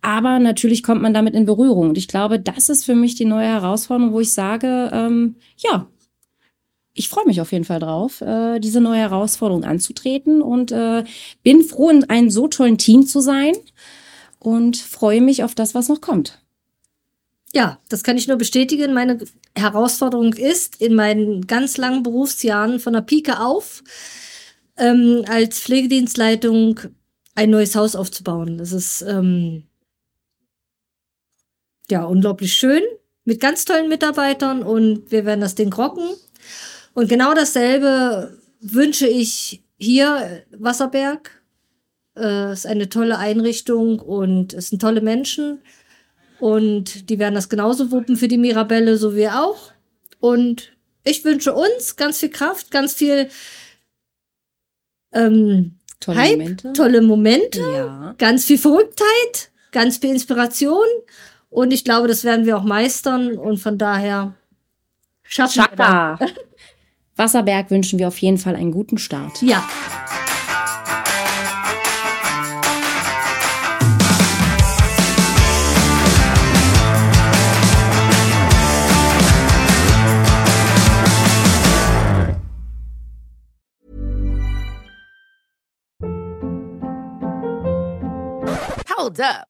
Aber 0.00 0.38
natürlich 0.38 0.82
kommt 0.82 1.02
man 1.02 1.12
damit 1.12 1.34
in 1.34 1.44
Berührung. 1.44 1.90
Und 1.90 1.98
ich 1.98 2.08
glaube, 2.08 2.38
das 2.38 2.68
ist 2.68 2.84
für 2.84 2.94
mich 2.94 3.16
die 3.16 3.24
neue 3.24 3.48
Herausforderung, 3.48 4.12
wo 4.12 4.20
ich 4.20 4.32
sage, 4.32 4.90
ähm, 4.92 5.36
ja, 5.56 5.88
ich 7.00 7.08
freue 7.08 7.24
mich 7.24 7.40
auf 7.40 7.50
jeden 7.50 7.64
Fall 7.64 7.80
drauf, 7.80 8.20
äh, 8.20 8.60
diese 8.60 8.82
neue 8.82 8.98
Herausforderung 8.98 9.64
anzutreten 9.64 10.42
und 10.42 10.70
äh, 10.70 11.02
bin 11.42 11.62
froh, 11.64 11.88
in 11.88 12.04
einem 12.10 12.30
so 12.30 12.46
tollen 12.46 12.76
Team 12.76 13.06
zu 13.06 13.20
sein 13.20 13.54
und 14.38 14.76
freue 14.76 15.22
mich 15.22 15.42
auf 15.42 15.54
das, 15.54 15.74
was 15.74 15.88
noch 15.88 16.02
kommt. 16.02 16.42
Ja, 17.54 17.80
das 17.88 18.02
kann 18.02 18.18
ich 18.18 18.28
nur 18.28 18.36
bestätigen. 18.36 18.92
Meine 18.92 19.18
Herausforderung 19.56 20.34
ist, 20.34 20.78
in 20.82 20.94
meinen 20.94 21.46
ganz 21.46 21.78
langen 21.78 22.02
Berufsjahren 22.02 22.80
von 22.80 22.92
der 22.92 23.00
Pike 23.00 23.40
auf, 23.40 23.82
ähm, 24.76 25.24
als 25.26 25.58
Pflegedienstleitung 25.58 26.80
ein 27.34 27.48
neues 27.48 27.74
Haus 27.76 27.96
aufzubauen. 27.96 28.58
Das 28.58 28.72
ist 28.72 29.00
ähm, 29.00 29.64
ja 31.90 32.04
unglaublich 32.04 32.52
schön 32.52 32.82
mit 33.24 33.40
ganz 33.40 33.64
tollen 33.64 33.88
Mitarbeitern 33.88 34.62
und 34.62 35.10
wir 35.10 35.24
werden 35.24 35.40
das 35.40 35.54
Ding 35.54 35.72
rocken. 35.72 36.04
Und 36.94 37.08
genau 37.08 37.34
dasselbe 37.34 38.38
wünsche 38.60 39.06
ich 39.06 39.62
hier 39.78 40.42
Wasserberg. 40.50 41.30
Äh, 42.16 42.52
ist 42.52 42.66
eine 42.66 42.88
tolle 42.88 43.18
Einrichtung 43.18 43.98
und 44.00 44.52
es 44.52 44.68
sind 44.68 44.82
tolle 44.82 45.00
Menschen. 45.00 45.62
Und 46.40 47.08
die 47.10 47.18
werden 47.18 47.34
das 47.34 47.48
genauso 47.48 47.90
wuppen 47.90 48.16
für 48.16 48.28
die 48.28 48.38
Mirabelle, 48.38 48.96
so 48.96 49.14
wie 49.14 49.28
auch. 49.28 49.72
Und 50.18 50.72
ich 51.04 51.24
wünsche 51.24 51.54
uns 51.54 51.96
ganz 51.96 52.18
viel 52.18 52.30
Kraft, 52.30 52.70
ganz 52.70 52.94
viel 52.94 53.28
ähm, 55.12 55.76
tolle 55.98 56.18
Hype, 56.18 56.38
Momente, 56.38 56.72
tolle 56.72 57.02
Momente 57.02 57.60
ja. 57.60 58.14
ganz 58.18 58.44
viel 58.44 58.58
Verrücktheit, 58.58 59.50
ganz 59.72 59.98
viel 59.98 60.10
Inspiration. 60.10 60.86
Und 61.48 61.72
ich 61.72 61.84
glaube, 61.84 62.08
das 62.08 62.24
werden 62.24 62.46
wir 62.46 62.56
auch 62.56 62.64
meistern. 62.64 63.36
Und 63.36 63.58
von 63.58 63.76
daher 63.76 64.34
schaffen 65.22 65.62
Chaka. 65.62 66.18
wir 66.18 66.28
Wasserberg 67.20 67.70
wünschen 67.70 67.98
wir 67.98 68.08
auf 68.08 68.16
jeden 68.16 68.38
Fall 68.38 68.56
einen 68.56 68.72
guten 68.72 68.96
Start. 68.96 69.42
Ja. 69.42 69.62
Hold 88.96 89.20
up. 89.20 89.49